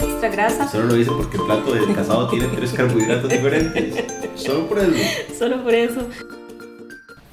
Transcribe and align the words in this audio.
Extra 0.00 0.28
grasa. 0.30 0.68
Solo 0.68 0.86
lo 0.86 0.94
dice 0.94 1.10
porque 1.10 1.36
el 1.36 1.42
plato 1.44 1.74
del 1.74 1.94
casado 1.94 2.28
tiene 2.28 2.46
tres 2.48 2.72
carbohidratos 2.72 3.30
diferentes. 3.30 4.04
Solo 4.34 4.66
por 4.66 4.78
eso. 4.78 4.94
Solo 5.38 5.62
por 5.62 5.74
eso. 5.74 6.06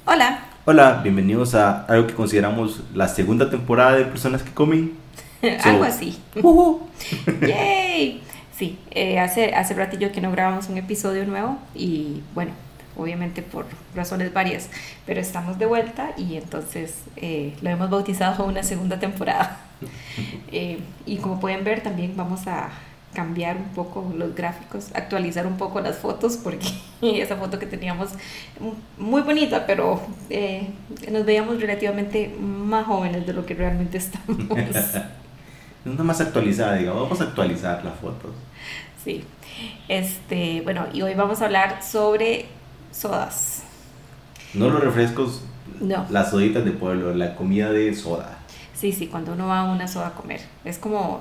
Hola. 0.06 0.46
Hola, 0.66 1.00
bienvenidos 1.02 1.54
a 1.54 1.84
algo 1.84 2.06
que 2.06 2.14
consideramos 2.14 2.80
la 2.94 3.08
segunda 3.08 3.50
temporada 3.50 3.96
de 3.96 4.04
Personas 4.06 4.42
que 4.42 4.50
Comen. 4.52 4.94
Algo 5.64 5.84
así. 5.84 6.18
¡Yay! 7.40 8.22
Sí, 8.56 8.78
eh, 8.92 9.18
hace, 9.18 9.54
hace 9.54 9.74
ratillo 9.74 10.10
que 10.10 10.20
no 10.20 10.30
grabamos 10.30 10.68
un 10.68 10.78
episodio 10.78 11.26
nuevo 11.26 11.58
y 11.74 12.22
bueno, 12.34 12.52
obviamente 12.96 13.42
por 13.42 13.66
razones 13.94 14.32
varias, 14.32 14.68
pero 15.06 15.20
estamos 15.20 15.58
de 15.58 15.66
vuelta 15.66 16.12
y 16.16 16.36
entonces 16.36 17.02
eh, 17.16 17.54
lo 17.62 17.70
hemos 17.70 17.90
bautizado 17.90 18.44
una 18.44 18.62
segunda 18.62 18.98
temporada. 18.98 19.60
Eh, 20.52 20.78
y 21.04 21.16
como 21.16 21.40
pueden 21.40 21.64
ver, 21.64 21.82
también 21.82 22.16
vamos 22.16 22.46
a 22.46 22.70
cambiar 23.14 23.56
un 23.56 23.68
poco 23.70 24.12
los 24.16 24.34
gráficos, 24.34 24.90
actualizar 24.94 25.46
un 25.46 25.56
poco 25.56 25.80
las 25.80 25.96
fotos, 25.96 26.36
porque 26.36 26.68
esa 27.02 27.36
foto 27.36 27.58
que 27.58 27.66
teníamos 27.66 28.10
muy 28.98 29.22
bonita, 29.22 29.66
pero 29.66 30.02
eh, 30.28 30.68
nos 31.10 31.24
veíamos 31.24 31.60
relativamente 31.60 32.28
más 32.40 32.86
jóvenes 32.86 33.26
de 33.26 33.32
lo 33.32 33.46
que 33.46 33.54
realmente 33.54 33.98
estamos. 33.98 34.38
Una 35.84 36.02
más 36.02 36.20
actualizada, 36.20 36.76
digamos, 36.76 37.02
vamos 37.02 37.20
a 37.20 37.24
actualizar 37.24 37.84
las 37.84 37.94
fotos. 37.98 38.30
Sí, 39.02 39.22
este, 39.88 40.62
bueno, 40.62 40.86
y 40.92 41.02
hoy 41.02 41.14
vamos 41.14 41.42
a 41.42 41.44
hablar 41.44 41.82
sobre 41.82 42.46
sodas. 42.94 43.62
No 44.54 44.70
los 44.70 44.82
refrescos, 44.82 45.40
No. 45.80 46.06
las 46.10 46.30
soditas 46.30 46.64
de 46.64 46.70
pueblo, 46.72 47.12
la 47.14 47.34
comida 47.34 47.70
de 47.72 47.94
soda. 47.94 48.38
Sí, 48.74 48.92
sí, 48.92 49.06
cuando 49.06 49.32
uno 49.32 49.46
va 49.48 49.60
a 49.60 49.64
una 49.72 49.88
soda 49.88 50.08
a 50.08 50.14
comer. 50.14 50.40
Es 50.64 50.78
como, 50.78 51.20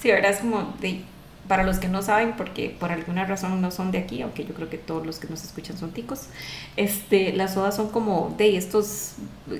sí, 0.00 0.08
¿verdad? 0.10 0.30
Es 0.32 0.38
como, 0.38 0.74
de, 0.80 1.00
para 1.48 1.62
los 1.64 1.78
que 1.78 1.88
no 1.88 2.02
saben, 2.02 2.34
porque 2.36 2.76
por 2.78 2.92
alguna 2.92 3.24
razón 3.24 3.60
no 3.62 3.70
son 3.70 3.90
de 3.90 3.98
aquí, 3.98 4.20
aunque 4.20 4.44
yo 4.44 4.52
creo 4.54 4.68
que 4.68 4.76
todos 4.78 5.06
los 5.06 5.18
que 5.18 5.28
nos 5.28 5.42
escuchan 5.44 5.78
son 5.78 5.92
ticos, 5.92 6.26
este, 6.76 7.32
las 7.32 7.54
sodas 7.54 7.74
son 7.76 7.88
como 7.88 8.34
de 8.36 8.56
estos 8.58 9.12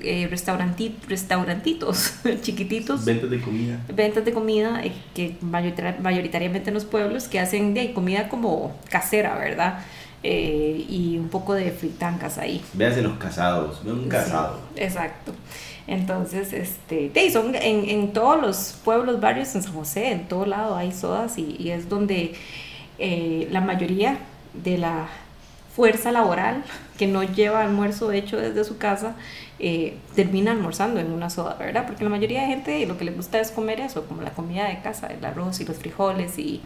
eh, 0.03 0.29
restauranti- 0.31 0.93
restaurantitos 1.07 2.13
chiquititos. 2.41 3.05
Ventas 3.05 3.29
de 3.31 3.41
comida. 3.41 3.79
ventas 3.93 4.23
de 4.23 4.33
comida 4.33 4.81
eh, 4.83 4.93
que 5.15 5.37
mayoritari- 5.41 5.99
mayoritariamente 5.99 6.69
en 6.69 6.75
los 6.75 6.85
pueblos 6.85 7.27
que 7.27 7.39
hacen 7.39 7.73
de 7.73 7.93
comida 7.93 8.29
como 8.29 8.75
casera, 8.89 9.35
¿verdad? 9.37 9.79
Eh, 10.21 10.85
y 10.89 11.17
un 11.17 11.29
poco 11.29 11.53
de 11.53 11.71
fritancas 11.71 12.37
ahí. 12.37 12.61
Véase 12.73 13.01
los 13.01 13.17
casados, 13.17 13.83
ve 13.85 13.93
un 13.93 14.09
casado. 14.09 14.59
Sí, 14.75 14.83
exacto. 14.83 15.33
Entonces, 15.87 16.51
este, 16.53 17.11
ahí 17.15 17.31
son 17.31 17.55
en, 17.55 17.89
en 17.89 18.11
todos 18.11 18.39
los 18.39 18.75
pueblos, 18.83 19.21
barrios, 19.21 19.55
en 19.55 19.63
San 19.63 19.73
José, 19.73 20.11
en 20.11 20.27
todo 20.27 20.45
lado 20.45 20.75
hay 20.75 20.91
sodas 20.91 21.37
y, 21.37 21.55
y 21.57 21.71
es 21.71 21.87
donde 21.87 22.35
eh, 22.99 23.47
la 23.49 23.61
mayoría 23.61 24.17
de 24.53 24.77
la 24.77 25.07
fuerza 25.75 26.11
laboral 26.11 26.63
que 26.97 27.07
no 27.07 27.23
lleva 27.23 27.61
almuerzo 27.61 28.11
hecho 28.11 28.35
desde 28.35 28.65
su 28.65 28.77
casa 28.77 29.15
eh, 29.59 29.95
termina 30.15 30.51
almorzando 30.51 30.99
en 30.99 31.11
una 31.11 31.29
soda, 31.29 31.55
¿verdad? 31.57 31.85
Porque 31.87 32.03
la 32.03 32.09
mayoría 32.09 32.41
de 32.41 32.47
gente 32.47 32.85
lo 32.85 32.97
que 32.97 33.05
le 33.05 33.11
gusta 33.11 33.39
es 33.39 33.51
comer 33.51 33.79
eso, 33.79 34.05
como 34.05 34.21
la 34.21 34.31
comida 34.31 34.67
de 34.67 34.81
casa, 34.81 35.07
el 35.07 35.23
arroz 35.23 35.61
y 35.61 35.65
los 35.65 35.77
frijoles 35.77 36.37
y 36.37 36.61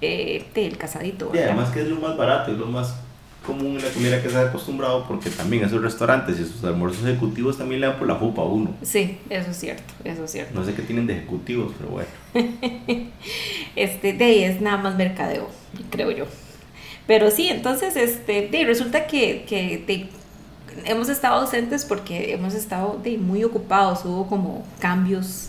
eh, 0.00 0.44
de, 0.54 0.66
el 0.66 0.78
casadito, 0.78 1.30
Y 1.34 1.38
además 1.38 1.70
que 1.70 1.82
es 1.82 1.88
lo 1.88 1.96
más 1.96 2.16
barato, 2.16 2.52
es 2.52 2.58
lo 2.58 2.66
más 2.66 2.94
común 3.46 3.76
en 3.76 3.84
la 3.84 3.90
comida 3.90 4.22
que 4.22 4.28
se 4.28 4.36
ha 4.36 4.42
acostumbrado 4.42 5.06
porque 5.08 5.30
también 5.30 5.64
esos 5.64 5.82
restaurantes 5.82 6.38
y 6.38 6.44
sus 6.44 6.62
almuerzos 6.64 7.04
ejecutivos 7.06 7.56
también 7.56 7.80
le 7.80 7.86
dan 7.86 7.98
por 7.98 8.06
la 8.06 8.14
jupa 8.14 8.42
a 8.42 8.44
uno. 8.44 8.74
Sí, 8.82 9.18
eso 9.28 9.50
es 9.50 9.56
cierto, 9.56 9.92
eso 10.04 10.24
es 10.24 10.30
cierto. 10.30 10.58
No 10.58 10.64
sé 10.64 10.74
qué 10.74 10.82
tienen 10.82 11.06
de 11.06 11.14
ejecutivos, 11.16 11.72
pero 11.78 11.90
bueno. 11.90 12.08
este, 13.76 14.12
de 14.12 14.24
ahí 14.24 14.44
es 14.44 14.60
nada 14.60 14.76
más 14.76 14.96
mercadeo, 14.96 15.48
creo 15.90 16.10
yo. 16.10 16.26
Pero 17.06 17.30
sí, 17.30 17.48
entonces, 17.48 17.96
este, 17.96 18.48
de, 18.48 18.64
resulta 18.64 19.06
que, 19.06 19.44
que 19.48 19.82
de, 19.86 20.08
hemos 20.84 21.08
estado 21.08 21.40
ausentes 21.40 21.84
porque 21.84 22.32
hemos 22.32 22.54
estado 22.54 23.00
de, 23.02 23.18
muy 23.18 23.42
ocupados, 23.42 24.04
hubo 24.04 24.26
como 24.28 24.64
cambios 24.78 25.48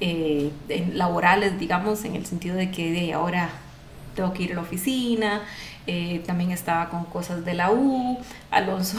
eh, 0.00 0.50
laborales, 0.92 1.58
digamos, 1.58 2.04
en 2.04 2.14
el 2.14 2.26
sentido 2.26 2.56
de 2.56 2.70
que 2.70 2.90
de 2.92 3.12
ahora 3.12 3.50
tengo 4.14 4.32
que 4.32 4.44
ir 4.44 4.52
a 4.52 4.54
la 4.56 4.60
oficina, 4.62 5.42
eh, 5.86 6.22
también 6.26 6.50
estaba 6.50 6.88
con 6.88 7.04
cosas 7.04 7.44
de 7.44 7.54
la 7.54 7.70
U, 7.70 8.18
Alonso, 8.50 8.98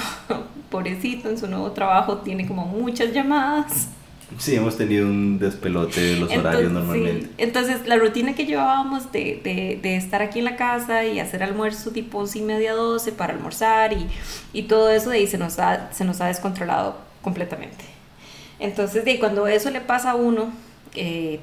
pobrecito, 0.69 1.29
en 1.29 1.37
su 1.37 1.47
nuevo 1.47 1.71
trabajo 1.71 2.17
tiene 2.19 2.47
como 2.47 2.65
muchas 2.65 3.13
llamadas. 3.13 3.89
Sí, 4.39 4.55
hemos 4.55 4.75
tenido 4.75 5.05
un 5.05 5.37
despelote 5.37 6.01
de 6.01 6.19
los 6.19 6.31
Entonces, 6.31 6.39
horarios 6.39 6.69
sí. 6.69 6.73
normalmente. 6.73 7.29
Entonces, 7.37 7.87
la 7.87 7.95
rutina 7.95 8.33
que 8.33 8.45
llevábamos 8.45 9.11
de, 9.11 9.39
de, 9.43 9.79
de 9.81 9.95
estar 9.97 10.23
aquí 10.23 10.39
en 10.39 10.45
la 10.45 10.55
casa 10.55 11.05
y 11.05 11.19
hacer 11.19 11.43
almuerzo 11.43 11.91
tipo 11.91 12.17
11 12.17 12.39
y 12.39 12.41
media, 12.41 12.73
12 12.73 13.11
para 13.11 13.33
almorzar 13.33 13.93
y, 13.93 14.07
y 14.51 14.63
todo 14.63 14.89
eso 14.89 15.11
de 15.11 15.17
ahí 15.17 15.27
se 15.27 15.37
nos 15.37 15.59
ha, 15.59 15.93
se 15.93 16.05
nos 16.05 16.21
ha 16.21 16.25
descontrolado 16.25 16.97
completamente. 17.21 17.85
Entonces, 18.59 19.05
de 19.05 19.19
cuando 19.19 19.47
eso 19.47 19.69
le 19.69 19.79
pasa 19.79 20.11
a 20.11 20.15
uno, 20.15 20.51
eh, 20.95 21.39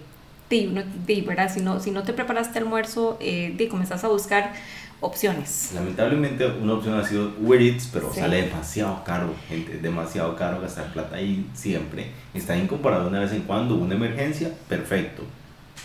ahí 0.50 0.66
uno, 0.66 0.82
ahí, 1.08 1.20
¿verdad? 1.22 1.52
Si 1.52 1.60
no, 1.60 1.80
si 1.80 1.90
no 1.90 2.02
te 2.02 2.12
preparaste 2.12 2.58
almuerzo, 2.58 3.16
eh, 3.20 3.54
ahí 3.58 3.68
comenzás 3.68 4.04
a 4.04 4.08
buscar 4.08 4.52
opciones. 5.00 5.70
Lamentablemente 5.74 6.46
una 6.46 6.74
opción 6.74 6.94
ha 6.98 7.04
sido 7.06 7.32
Uber 7.40 7.60
Eats, 7.60 7.88
pero 7.92 8.12
Sí. 8.12 8.20
sale 8.20 8.42
demasiado 8.42 9.02
caro, 9.04 9.34
gente, 9.48 9.78
demasiado 9.78 10.36
caro 10.36 10.60
gastar 10.60 10.92
plata 10.92 11.16
ahí 11.16 11.46
siempre. 11.54 12.06
Está 12.34 12.54
bien 12.54 12.68
comparado 12.68 13.08
una 13.08 13.20
vez 13.20 13.32
en 13.32 13.42
cuando, 13.42 13.74
una 13.76 13.94
emergencia, 13.94 14.52
perfecto. 14.68 15.22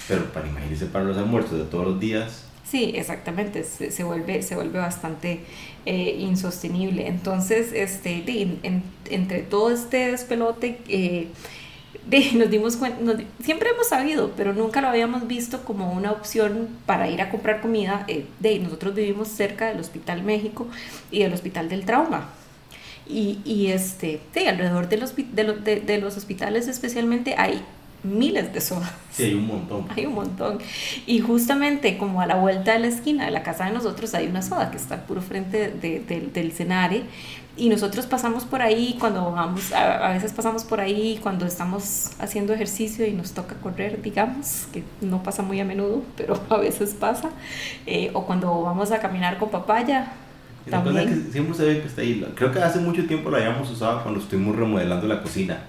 Pero 0.07 0.25
para 0.31 0.47
imagínense 0.47 0.85
para 0.85 1.03
los 1.05 1.17
almuerzos 1.17 1.57
de 1.57 1.65
todos 1.65 1.85
los 1.87 1.99
días, 1.99 2.43
Sí, 2.69 2.91
exactamente, 2.97 3.63
se, 3.63 3.91
se 3.91 4.03
vuelve, 4.03 4.43
se 4.43 4.55
vuelve 4.55 4.77
bastante 4.79 5.39
eh, 5.85 6.17
insostenible. 6.19 7.07
Entonces, 7.07 7.71
este, 7.73 8.21
en- 8.41 8.59
en- 8.63 8.83
entre 9.09 9.39
todo 9.43 9.71
este 9.71 10.11
despelote, 10.11 10.77
eh, 10.89 11.29
de- 12.05 12.31
nos 12.35 12.49
dimos 12.49 12.77
cuenta, 12.77 13.01
nos 13.01 13.15
siempre 13.43 13.69
hemos 13.69 13.87
sabido, 13.87 14.31
pero 14.37 14.53
nunca 14.53 14.81
lo 14.81 14.87
habíamos 14.87 15.27
visto 15.27 15.63
como 15.63 15.91
una 15.93 16.11
opción 16.11 16.67
para 16.85 17.09
ir 17.09 17.21
a 17.21 17.29
comprar 17.29 17.61
comida. 17.61 18.05
eh, 18.07 18.25
de, 18.39 18.59
nosotros 18.59 18.93
vivimos 18.95 19.27
cerca 19.29 19.67
del 19.67 19.79
Hospital 19.79 20.23
México 20.23 20.67
y 21.11 21.19
del 21.19 21.33
Hospital 21.33 21.69
del 21.69 21.85
Trauma. 21.85 22.29
Y, 23.09 23.39
y 23.45 23.67
este, 23.67 24.19
de, 24.33 24.49
alrededor 24.49 24.89
de 24.89 24.97
los, 24.97 25.13
de, 25.15 25.43
los- 25.43 25.63
de- 25.63 25.79
de 25.79 25.97
los 25.99 26.17
hospitales 26.17 26.67
especialmente 26.67 27.35
hay 27.37 27.61
miles 28.03 28.53
de 28.53 28.61
sodas. 28.61 28.91
sí 29.11 29.23
hay 29.23 29.33
un 29.33 29.47
montón. 29.47 29.85
Hay 29.95 30.05
un 30.05 30.13
montón. 30.13 30.59
Y 31.07 31.19
justamente 31.19 31.97
como 31.97 32.21
a 32.21 32.25
la 32.27 32.35
vuelta 32.35 32.73
de 32.73 32.79
la 32.79 32.87
esquina 32.87 33.25
de 33.25 33.31
la 33.31 33.43
casa 33.43 33.65
de 33.65 33.71
nosotros 33.71 34.13
hay 34.13 34.27
una 34.27 34.41
soda 34.41 34.71
que 34.71 34.77
está 34.77 34.95
al 34.95 35.01
puro 35.03 35.21
frente 35.21 35.69
de- 35.71 35.99
de- 36.01 36.21
del 36.33 36.51
Cenare. 36.51 37.03
Y 37.57 37.69
nosotros 37.69 38.05
pasamos 38.05 38.45
por 38.45 38.61
ahí 38.61 38.97
cuando 38.99 39.31
vamos, 39.31 39.71
a, 39.73 40.07
a 40.09 40.13
veces 40.13 40.31
pasamos 40.33 40.63
por 40.63 40.79
ahí 40.79 41.19
cuando 41.23 41.45
estamos 41.45 42.11
haciendo 42.19 42.53
ejercicio 42.53 43.05
y 43.07 43.13
nos 43.13 43.33
toca 43.33 43.55
correr, 43.55 44.01
digamos, 44.01 44.67
que 44.71 44.83
no 45.01 45.23
pasa 45.23 45.41
muy 45.43 45.59
a 45.59 45.65
menudo, 45.65 46.03
pero 46.15 46.39
a 46.49 46.57
veces 46.57 46.93
pasa. 46.93 47.31
Eh, 47.85 48.11
o 48.13 48.25
cuando 48.25 48.61
vamos 48.61 48.91
a 48.91 48.99
caminar 48.99 49.37
con 49.39 49.49
papaya. 49.51 50.13
Y 50.65 50.71
la 50.71 50.83
cosa 50.83 51.01
es 51.01 51.07
También. 51.07 51.25
que 51.25 51.31
siempre 51.31 51.55
se 51.55 51.65
ve 51.65 51.81
que 51.81 51.87
está 51.87 52.01
ahí. 52.01 52.25
Creo 52.35 52.51
que 52.51 52.59
hace 52.59 52.79
mucho 52.79 53.05
tiempo 53.07 53.29
lo 53.29 53.37
habíamos 53.37 53.69
usado 53.71 54.03
cuando 54.03 54.19
estuvimos 54.21 54.55
remodelando 54.55 55.07
la 55.07 55.21
cocina. 55.21 55.63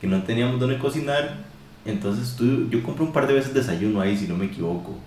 Que 0.00 0.06
no 0.06 0.22
teníamos 0.24 0.58
dónde 0.60 0.78
cocinar. 0.78 1.46
Entonces 1.84 2.36
tú, 2.36 2.68
yo 2.70 2.82
compré 2.82 3.04
un 3.04 3.12
par 3.12 3.26
de 3.26 3.34
veces 3.34 3.54
desayuno 3.54 4.00
ahí, 4.00 4.16
si 4.16 4.26
no 4.28 4.36
me 4.36 4.46
equivoco. 4.46 4.98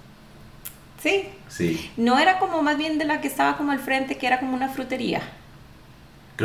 Sí, 0.97 1.25
Sí, 1.47 1.91
no 1.97 2.17
era 2.19 2.39
como 2.39 2.61
más 2.63 2.77
bien 2.77 2.97
de 2.97 3.05
la 3.05 3.21
que 3.21 3.27
estaba 3.27 3.57
como 3.57 3.71
al 3.71 3.79
frente, 3.79 4.17
que 4.17 4.27
era 4.27 4.39
como 4.39 4.53
una 4.55 4.69
frutería. 4.69 5.21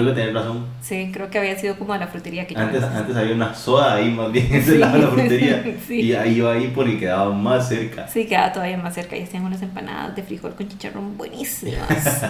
Creo 0.03 0.15
que 0.15 0.21
tenés 0.21 0.34
razón. 0.34 0.65
Sí, 0.81 1.11
creo 1.12 1.29
que 1.31 1.39
había 1.39 1.59
sido 1.59 1.77
como 1.79 1.93
de 1.93 1.99
la 2.01 2.07
frutería 2.07 2.47
que 2.47 2.55
yo 2.55 2.61
Antes, 2.61 2.83
había 2.84 3.34
una 3.34 3.55
soda 3.55 3.95
ahí 3.95 4.11
más 4.11 4.31
bien 4.33 4.47
en 4.53 4.62
Sí. 4.62 4.71
ese 4.71 4.79
lado 4.79 4.95
de 4.95 5.03
la 5.03 5.09
frutería. 5.09 5.65
Sí. 5.87 6.01
Y 6.01 6.15
ahí 6.15 6.37
iba 6.37 6.53
ahí 6.53 6.73
porque 6.75 6.99
quedaba 6.99 7.33
más 7.33 7.69
cerca. 7.69 8.07
Sí, 8.09 8.27
quedaba 8.27 8.53
todavía 8.53 8.77
más 8.78 8.95
cerca 8.95 9.16
y 9.16 9.22
hacían 9.22 9.45
unas 9.45 9.60
empanadas 9.63 10.15
de 10.16 10.22
frijol 10.22 10.54
con 10.54 10.69
chicharrón 10.69 11.16
buenísimas. 11.16 11.89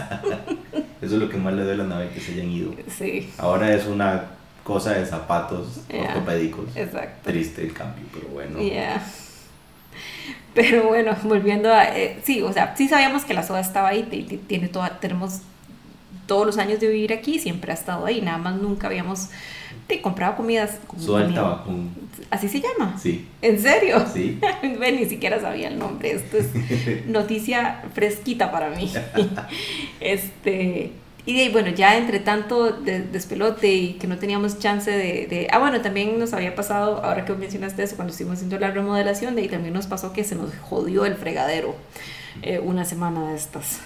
Eso 1.03 1.15
es 1.17 1.21
lo 1.23 1.29
que 1.29 1.37
más 1.37 1.53
le 1.55 1.63
duele 1.65 1.83
a 1.83 1.87
la 1.87 1.95
nave 1.97 2.09
que 2.11 2.21
se 2.21 2.33
hayan 2.33 2.51
ido. 2.51 2.73
Sí, 2.89 3.31
Ahora 3.39 3.73
es 3.75 3.87
una 3.87 4.23
cosa 4.65 4.93
de 4.95 5.07
zapatos 5.07 5.83
Ya. 5.89 6.03
ortopédicos. 6.09 6.65
exacto. 6.77 7.31
Triste 7.31 7.63
el 7.63 7.73
cambio, 7.73 8.05
pero 8.13 8.29
bueno. 8.29 8.59
Yeah. 8.59 9.01
Pero 10.55 10.89
bueno, 10.89 11.15
volviendo 11.25 11.73
a... 11.73 11.85
eh, 11.85 12.19
sí, 12.25 12.41
o 12.43 12.53
sea, 12.53 12.75
sí 12.77 12.89
sabíamos 12.89 13.25
que 13.25 13.35
la 13.35 13.43
soda 13.43 13.61
estaba 13.61 13.89
ahí, 13.89 14.03
tiene 14.49 14.69
toda, 14.69 14.99
tenemos 15.01 15.41
todos 16.27 16.47
los 16.47 16.59
años 16.59 16.81
de 16.81 16.89
vivir 16.89 17.13
aquí, 17.13 17.39
siempre 17.39 17.73
ha 17.73 17.75
estado 17.75 18.07
ahí, 18.07 18.21
nada 18.21 18.39
más 18.39 18.57
nunca 18.57 18.87
habíamos 18.87 19.31
te, 19.87 20.01
comprado 20.01 20.37
comidas... 20.37 20.73
del 20.73 20.81
comida-. 20.87 21.65
¿Así 22.31 22.49
se 22.49 22.61
llama? 22.61 22.99
Sí, 22.99 23.27
¿En 23.41 23.61
serio? 23.61 24.05
sí. 24.13 24.41
Ve, 24.81 24.93
ni 24.93 25.07
siquiera 25.07 25.41
sabía 25.41 25.69
el 25.69 25.79
nombre. 25.79 26.13
Esto 26.13 26.39
es 26.39 27.07
noticia 27.07 27.83
fresquita 27.95 28.51
para 28.51 28.71
mí. 28.71 28.93
este, 30.01 30.93
Y 31.25 31.49
bueno, 31.51 31.71
ya 31.71 31.97
entre 31.97 32.19
tanto 32.19 32.73
de, 32.73 33.01
despelote 33.03 33.73
y 33.73 33.93
que 33.95 34.07
no 34.09 34.19
teníamos 34.19 34.59
chance 34.59 34.91
de, 34.91 35.27
de, 35.27 35.49
Ah, 35.53 35.59
bueno, 35.59 35.81
también 35.83 36.19
nos 36.19 36.33
había 36.33 36.55
pasado, 36.57 37.05
ahora 37.05 37.25
que 37.25 37.33
mencionaste 37.35 37.83
eso, 37.83 37.97
cuando 37.97 38.11
estuvimos 38.11 38.39
haciendo 38.39 38.59
la 38.59 38.71
remodelación, 38.73 39.37
de 39.37 39.43
ahí 39.43 39.49
también 39.49 39.75
nos 39.75 39.87
pasó 39.87 40.13
que 40.13 40.25
se 40.25 40.35
nos 40.35 40.51
jodió 40.59 41.05
el 41.05 41.15
fregadero 41.15 41.77
eh, 42.43 42.59
una 42.59 42.85
semana 42.85 43.31
de 43.31 43.37
estas. 43.37 43.81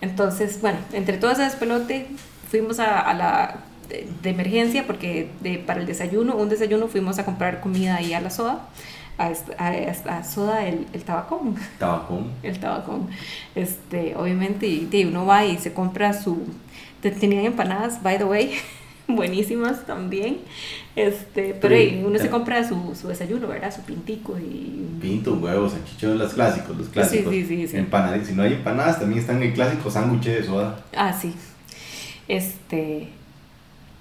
Entonces, 0.00 0.60
bueno, 0.60 0.78
entre 0.92 1.18
todo 1.18 1.30
ese 1.30 1.42
despelote, 1.42 2.06
fuimos 2.50 2.80
a, 2.80 3.00
a 3.00 3.14
la 3.14 3.60
de, 3.88 4.30
emergencia 4.30 4.86
porque 4.86 5.30
de, 5.40 5.58
para 5.58 5.80
el 5.80 5.86
desayuno, 5.86 6.36
un 6.36 6.48
desayuno 6.48 6.88
fuimos 6.88 7.18
a 7.18 7.24
comprar 7.24 7.60
comida 7.60 7.96
ahí 7.96 8.14
a 8.14 8.20
la 8.20 8.30
soda 8.30 8.68
a, 9.18 9.32
a, 10.08 10.24
soda 10.24 10.66
el, 10.66 10.86
el 10.92 11.02
tabacón. 11.02 11.54
Tabacón. 11.78 12.30
El 12.42 12.58
tabacón. 12.58 13.08
Este, 13.54 14.16
obviamente, 14.16 14.66
y, 14.66 15.04
uno 15.04 15.26
va 15.26 15.44
y 15.44 15.58
se 15.58 15.72
compra 15.72 16.12
su... 16.12 16.38
Tenían 17.02 17.44
empanadas, 17.44 18.02
by 18.02 18.18
the 18.18 18.24
way, 18.24 18.54
buenísimas 19.16 19.86
también. 19.86 20.38
Este, 20.96 21.54
pero, 21.60 21.76
uno 22.06 22.18
se 22.18 22.28
compra 22.28 22.66
su, 22.66 22.94
su, 22.94 23.08
desayuno, 23.08 23.48
¿verdad? 23.48 23.74
Su 23.74 23.82
pintico 23.82 24.36
y... 24.38 24.86
Pinto, 25.00 25.34
huevos, 25.34 25.72
salchichón, 25.72 26.18
los 26.18 26.34
clásicos, 26.34 26.76
los 26.76 26.88
clásicos. 26.88 27.32
Sí, 27.32 27.44
sí, 27.46 27.68
sí. 27.68 27.76
Empanadas. 27.76 28.26
Si 28.26 28.34
no 28.34 28.42
hay 28.42 28.54
empanadas, 28.54 28.98
también 28.98 29.20
están 29.20 29.42
el 29.42 29.52
clásico 29.52 29.90
sándwich 29.90 30.24
de 30.24 30.44
soda. 30.44 30.84
Ah, 30.96 31.12
sí. 31.12 31.34
Este, 32.28 33.08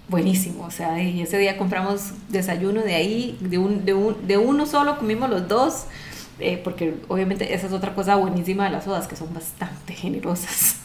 buenísimo, 0.07 0.65
o 0.65 0.71
sea, 0.71 1.01
y 1.01 1.21
ese 1.21 1.37
día 1.37 1.57
compramos 1.57 2.11
desayuno 2.29 2.81
de 2.81 2.95
ahí, 2.95 3.37
de, 3.41 3.57
un, 3.57 3.85
de, 3.85 3.93
un, 3.93 4.27
de 4.27 4.37
uno 4.37 4.65
solo 4.65 4.97
comimos 4.97 5.29
los 5.29 5.47
dos, 5.47 5.85
eh, 6.39 6.59
porque 6.63 6.95
obviamente 7.07 7.53
esa 7.53 7.67
es 7.67 7.73
otra 7.73 7.95
cosa 7.95 8.15
buenísima 8.15 8.65
de 8.65 8.71
las 8.71 8.83
sodas, 8.83 9.07
que 9.07 9.15
son 9.15 9.33
bastante 9.33 9.93
generosas 9.93 10.77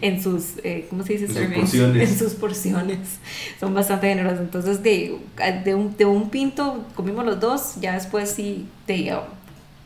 en 0.00 0.22
sus, 0.22 0.58
eh, 0.62 0.86
¿cómo 0.90 1.02
se 1.04 1.14
dice? 1.14 1.24
En 1.24 1.32
sus, 1.32 1.54
porciones. 1.54 2.10
en 2.10 2.18
sus 2.18 2.32
porciones. 2.34 2.98
Son 3.60 3.74
bastante 3.74 4.08
generosas. 4.08 4.40
Entonces, 4.40 4.82
de, 4.82 5.18
de, 5.64 5.74
un, 5.74 5.96
de 5.96 6.04
un 6.04 6.30
pinto 6.30 6.84
comimos 6.94 7.24
los 7.24 7.40
dos, 7.40 7.74
ya 7.80 7.94
después 7.94 8.30
sí, 8.30 8.66
de, 8.86 9.16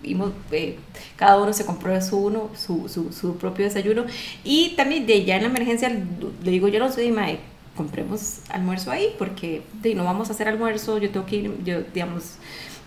vimos, 0.02 0.32
eh, 0.52 0.76
cada 1.16 1.40
uno 1.40 1.52
se 1.52 1.64
compró 1.64 2.00
su, 2.00 2.18
uno, 2.18 2.50
su, 2.56 2.88
su, 2.88 3.12
su, 3.12 3.36
propio 3.36 3.64
desayuno. 3.64 4.04
Y 4.44 4.74
también 4.76 5.06
de 5.06 5.24
ya 5.24 5.36
en 5.36 5.42
la 5.42 5.48
emergencia, 5.48 5.88
le 5.88 6.50
digo, 6.50 6.68
yo 6.68 6.78
no 6.78 6.90
soy 6.92 7.10
mae, 7.10 7.38
compremos 7.78 8.40
almuerzo 8.50 8.90
ahí, 8.90 9.14
porque 9.18 9.62
de, 9.80 9.94
no 9.94 10.04
vamos 10.04 10.28
a 10.28 10.32
hacer 10.32 10.48
almuerzo, 10.48 10.98
yo 10.98 11.10
tengo 11.10 11.24
que 11.24 11.36
ir, 11.36 11.64
yo, 11.64 11.80
digamos, 11.94 12.34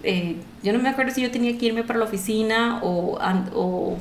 eh, 0.04 0.36
yo 0.62 0.74
no 0.74 0.80
me 0.80 0.90
acuerdo 0.90 1.14
si 1.14 1.22
yo 1.22 1.32
tenía 1.32 1.58
que 1.58 1.68
irme 1.68 1.84
para 1.84 1.98
la 2.00 2.06
oficina 2.06 2.80
o... 2.84 3.18
o 3.54 3.98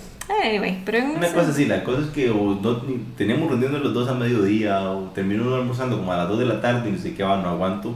pero 0.84 0.98
Una 1.04 1.32
cosa 1.32 1.50
así, 1.50 1.66
la 1.66 1.82
cosa 1.82 2.02
es 2.02 2.08
que 2.08 2.31
o 2.31 2.54
no, 2.60 2.76
teníamos 3.16 3.48
reunión 3.48 3.82
los 3.82 3.92
dos 3.92 4.08
a 4.08 4.14
mediodía 4.14 4.90
o 4.90 5.10
termino 5.10 5.54
almorzando 5.54 5.98
como 5.98 6.12
a 6.12 6.19
las 6.19 6.28
2 6.28 6.38
de 6.38 6.46
la 6.46 6.60
tarde 6.60 6.88
y 6.88 6.92
no 6.92 6.98
sé 6.98 7.14
qué, 7.14 7.22
va, 7.22 7.40
no 7.40 7.48
aguanto. 7.48 7.94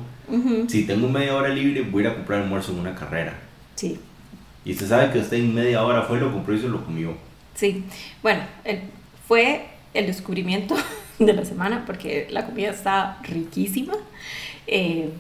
Si 0.68 0.84
tengo 0.84 1.08
media 1.08 1.34
hora 1.36 1.48
libre, 1.48 1.82
voy 1.82 2.02
a 2.02 2.06
ir 2.06 2.12
a 2.12 2.14
comprar 2.16 2.42
almuerzo 2.42 2.72
en 2.72 2.80
una 2.80 2.94
carrera. 2.94 3.34
Sí. 3.76 4.00
Y 4.64 4.72
usted 4.72 4.88
sabe 4.88 5.12
que 5.12 5.18
usted 5.18 5.36
en 5.36 5.54
media 5.54 5.82
hora 5.84 6.02
fue, 6.02 6.18
lo 6.18 6.32
compró 6.32 6.54
y 6.54 6.58
se 6.58 6.68
lo 6.68 6.84
comió. 6.84 7.14
Sí. 7.54 7.84
Bueno, 8.22 8.42
fue 9.28 9.66
el 9.92 10.06
descubrimiento 10.06 10.74
de 11.18 11.32
la 11.32 11.44
semana 11.44 11.84
porque 11.86 12.28
la 12.30 12.46
comida 12.46 12.70
está 12.70 13.18
riquísima. 13.22 13.94
Eh, 14.66 15.10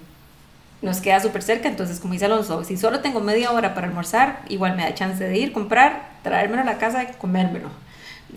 nos 0.82 1.00
queda 1.00 1.18
súper 1.18 1.42
cerca, 1.42 1.68
entonces 1.68 1.98
como 1.98 2.12
dice 2.12 2.26
Alonso, 2.26 2.62
si 2.62 2.76
solo 2.76 3.00
tengo 3.00 3.20
media 3.20 3.52
hora 3.52 3.74
para 3.74 3.86
almorzar, 3.86 4.42
igual 4.48 4.76
me 4.76 4.82
da 4.82 4.94
chance 4.94 5.24
de 5.24 5.38
ir, 5.38 5.52
comprar, 5.52 6.10
traérmelo 6.22 6.60
a 6.60 6.64
la 6.64 6.76
casa 6.76 7.04
y 7.04 7.06
comérmelo. 7.14 7.70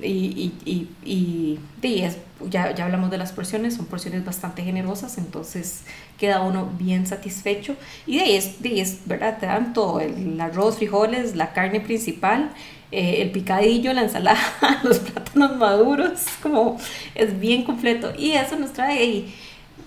Y, 0.01 0.53
y, 0.65 0.89
y, 1.03 1.59
y, 1.83 2.01
es, 2.01 2.17
ya, 2.49 2.73
ya 2.75 2.85
hablamos 2.85 3.09
de 3.09 3.17
las 3.17 3.31
porciones, 3.31 3.75
son 3.75 3.85
porciones 3.85 4.23
bastante 4.25 4.63
generosas, 4.63 5.17
entonces 5.17 5.81
queda 6.17 6.41
uno 6.41 6.69
bien 6.77 7.07
satisfecho. 7.07 7.75
Y 8.05 8.17
de 8.17 8.23
ahí 8.23 8.35
es, 8.35 8.61
de 8.61 8.81
es 8.81 8.99
¿verdad? 9.05 9.37
Te 9.39 9.45
dan 9.45 9.73
todo, 9.73 9.99
el 9.99 10.39
arroz, 10.39 10.77
frijoles, 10.77 11.35
la 11.35 11.53
carne 11.53 11.79
principal 11.79 12.51
eh, 12.91 13.21
el 13.21 13.31
picadillo, 13.31 13.91
la 13.91 14.03
ensalada, 14.03 14.39
los 14.83 14.99
plátanos 14.99 15.57
maduros, 15.57 16.21
como 16.41 16.79
es 17.15 17.37
bien 17.37 17.63
completo. 17.63 18.13
Y 18.17 18.31
eso 18.31 18.55
nos 18.55 18.71
trae, 18.71 19.03
y, 19.03 19.35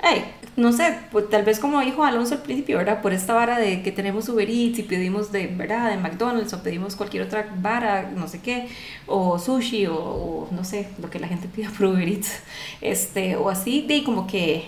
ay, 0.03 0.25
no 0.57 0.73
sé, 0.73 0.99
pues 1.13 1.31
tal 1.31 1.45
vez 1.45 1.59
como 1.61 1.81
dijo 1.81 2.05
Alonso 2.05 2.35
al 2.35 2.43
principio, 2.43 2.79
¿verdad? 2.79 3.01
Por 3.03 3.13
esta 3.13 3.35
vara 3.35 3.59
de 3.59 3.83
que 3.83 3.93
tenemos 3.93 4.29
Uber 4.29 4.49
Eats 4.51 4.79
y 4.79 4.83
pedimos 4.83 5.33
de, 5.33 5.47
¿verdad? 5.47 5.91
De 5.91 5.97
McDonald's 5.97 6.53
o 6.53 6.63
pedimos 6.63 6.97
cualquier 6.97 7.23
otra 7.23 7.47
vara, 7.61 8.11
no 8.15 8.29
sé 8.29 8.41
qué, 8.41 8.69
o 9.07 9.39
sushi 9.39 9.87
o, 9.87 10.49
no 10.51 10.65
sé, 10.65 10.89
lo 11.01 11.09
que 11.09 11.19
la 11.19 11.29
gente 11.29 11.49
pida 11.49 11.71
por 11.71 11.87
Uber 11.87 12.07
Eats, 12.09 12.41
este, 12.81 13.37
o 13.37 13.49
así, 13.49 13.83
de 13.83 14.05
como 14.05 14.27
que 14.27 14.65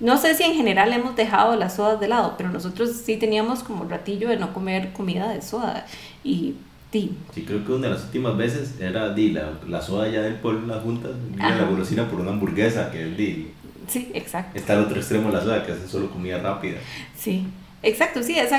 no 0.00 0.16
sé 0.16 0.34
si 0.34 0.42
en 0.44 0.54
general 0.54 0.92
hemos 0.92 1.14
dejado 1.14 1.54
las 1.56 1.76
sodas 1.76 2.00
de 2.00 2.08
lado, 2.08 2.34
pero 2.38 2.48
nosotros 2.50 2.90
sí 3.04 3.16
teníamos 3.18 3.62
como 3.62 3.84
ratillo 3.84 4.28
de 4.30 4.38
no 4.38 4.52
comer 4.54 4.92
comida 4.92 5.28
de 5.32 5.42
soda. 5.42 5.86
Y 6.24 6.54
Sí. 6.92 7.16
creo 7.46 7.64
que 7.64 7.70
una 7.70 7.86
de 7.86 7.94
las 7.94 8.02
últimas 8.06 8.36
veces 8.36 8.80
era 8.80 9.14
di, 9.14 9.30
la, 9.30 9.52
la 9.68 9.80
soda 9.80 10.08
ya 10.08 10.22
del 10.22 10.34
pueblo 10.34 10.62
en 10.62 10.68
la 10.70 10.80
junta, 10.80 11.08
la 11.38 11.64
golosina 11.64 12.08
por 12.08 12.18
una 12.18 12.30
hamburguesa, 12.32 12.90
que 12.90 13.08
es 13.08 13.16
di, 13.16 13.46
Sí, 13.90 14.10
exacto. 14.14 14.56
Está 14.58 14.74
al 14.74 14.84
otro 14.84 14.96
extremo 14.96 15.30
la 15.30 15.40
soda, 15.40 15.66
que 15.66 15.72
hace 15.72 15.88
solo 15.88 16.10
comida 16.10 16.38
rápida. 16.38 16.78
Sí, 17.16 17.46
exacto, 17.82 18.22
sí, 18.22 18.38
es 18.38 18.52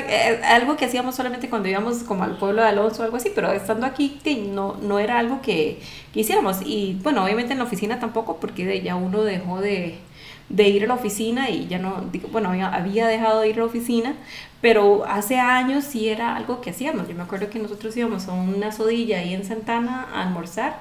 algo 0.44 0.76
que 0.76 0.84
hacíamos 0.84 1.14
solamente 1.14 1.48
cuando 1.48 1.68
íbamos 1.68 2.02
como 2.02 2.24
al 2.24 2.36
pueblo 2.36 2.62
de 2.62 2.68
Alonso 2.68 3.00
o 3.02 3.04
algo 3.04 3.16
así, 3.16 3.32
pero 3.34 3.50
estando 3.50 3.86
aquí 3.86 4.20
no, 4.52 4.76
no 4.82 4.98
era 4.98 5.18
algo 5.18 5.40
que, 5.40 5.80
que 6.12 6.20
hiciéramos. 6.20 6.58
Y 6.66 6.98
bueno, 7.02 7.24
obviamente 7.24 7.52
en 7.52 7.58
la 7.58 7.64
oficina 7.64 7.98
tampoco, 7.98 8.36
porque 8.36 8.82
ya 8.82 8.94
uno 8.94 9.22
dejó 9.24 9.60
de, 9.60 9.98
de 10.52 10.68
ir 10.68 10.84
a 10.84 10.86
la 10.86 10.94
oficina 10.94 11.48
y 11.48 11.66
ya 11.66 11.78
no, 11.78 12.04
digo, 12.12 12.28
bueno, 12.30 12.50
había, 12.50 13.06
dejado 13.06 13.40
de 13.40 13.48
ir 13.48 13.56
a 13.56 13.60
la 13.60 13.64
oficina, 13.64 14.14
pero 14.60 15.04
hace 15.06 15.38
años 15.40 15.84
sí 15.84 16.08
era 16.08 16.36
algo 16.36 16.60
que 16.60 16.70
hacíamos. 16.70 17.08
Yo 17.08 17.14
me 17.14 17.22
acuerdo 17.22 17.48
que 17.48 17.58
nosotros 17.58 17.96
íbamos 17.96 18.28
a 18.28 18.32
una 18.32 18.70
sodilla 18.70 19.18
ahí 19.18 19.32
en 19.34 19.44
Santana 19.44 20.08
a 20.12 20.22
almorzar, 20.22 20.78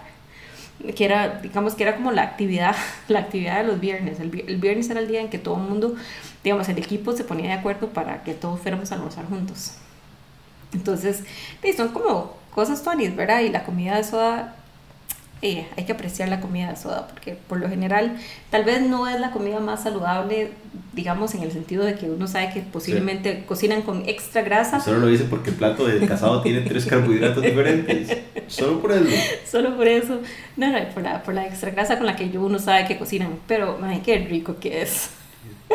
que 0.96 1.06
era, 1.06 1.40
digamos 1.42 1.76
que 1.76 1.84
era 1.84 1.96
como 1.96 2.12
la 2.12 2.24
actividad, 2.24 2.76
la 3.08 3.20
actividad 3.20 3.58
de 3.58 3.64
los 3.68 3.80
viernes. 3.80 4.20
El, 4.20 4.30
viernes 4.30 4.90
era 4.90 5.00
el 5.00 5.08
día 5.08 5.22
en 5.22 5.30
que 5.30 5.38
todo 5.38 5.56
el 5.56 5.62
mundo, 5.62 5.96
digamos, 6.44 6.68
el 6.70 6.78
equipo 6.78 7.12
se 7.14 7.24
ponía 7.24 7.48
de 7.48 7.54
acuerdo 7.54 7.90
para 7.90 8.24
que 8.24 8.34
todos 8.34 8.60
fuéramos 8.60 8.92
a 8.92 8.96
almorzar 8.96 9.26
juntos. 9.26 9.74
Entonces, 10.74 11.24
son 11.76 11.90
como 11.90 12.36
cosas 12.54 12.84
tonis, 12.84 13.16
¿verdad? 13.16 13.42
Y 13.42 13.50
la 13.50 13.64
comida 13.64 13.98
de 13.98 14.04
soda 14.04 14.56
eh, 15.44 15.66
hay 15.76 15.86
que 15.86 15.92
apreciar 15.92 16.30
la 16.30 16.40
comida 16.40 16.70
de 16.70 16.76
soda, 16.76 17.08
porque 17.08 17.36
por 17.36 17.60
lo 17.60 17.68
general 17.68 18.18
tal 18.52 18.64
vez 18.64 18.82
no 18.82 19.08
es 19.08 19.20
la 19.20 19.32
comida 19.32 19.60
más 19.60 19.82
saludable, 19.82 20.52
digamos, 20.94 21.34
en 21.34 21.42
el 21.42 21.52
sentido 21.52 21.84
de 21.84 21.96
que 21.96 22.12
uno 22.12 22.28
sabe 22.28 22.52
que 22.54 22.62
posiblemente 22.62 23.44
cocinan 23.48 23.82
con 23.82 24.08
extra 24.08 24.44
grasa. 24.44 24.80
Solo 24.80 25.00
lo 25.00 25.08
dice 25.08 25.24
porque 25.24 25.50
el 25.50 25.56
plato 25.56 25.88
de 25.88 26.06
casado 26.08 26.42
tiene 26.44 26.62
tres 26.62 26.86
carbohidratos 26.86 27.42
diferentes. 27.42 28.20
Solo 28.48 28.82
por 28.82 28.92
eso. 28.92 29.06
Solo 29.50 29.76
por 29.76 29.88
eso. 29.88 30.20
No, 30.58 30.72
no, 30.72 30.78
por 30.94 31.02
la, 31.02 31.24
por 31.24 31.34
la 31.34 31.48
extra 31.48 31.72
grasa 31.72 31.98
con 31.98 32.06
la 32.06 32.16
que 32.16 32.26
uno 32.38 32.60
sabe 32.60 32.86
que 32.86 33.00
cocinan. 33.00 33.40
Pero, 33.48 33.80
ay, 33.82 34.02
qué 34.06 34.20
rico 34.20 34.58
que 34.60 34.84
es. 34.84 35.10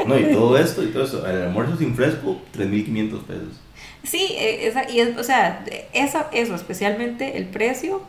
No, 0.06 0.16
y 0.16 0.32
todo 0.32 0.56
esto, 0.58 0.84
y 0.84 0.88
todo 0.88 1.04
eso. 1.04 1.26
El 1.26 1.42
almuerzo 1.42 1.76
sin 1.76 1.96
fresco, 1.96 2.40
3.500 2.56 3.22
pesos. 3.22 3.60
Sí, 4.04 4.28
eh, 4.38 4.68
esa, 4.68 4.88
y 4.88 5.00
es, 5.00 5.16
o 5.16 5.24
sea, 5.24 5.64
eso, 5.92 6.24
eso, 6.32 6.54
especialmente 6.54 7.36
el 7.36 7.46
precio 7.46 8.02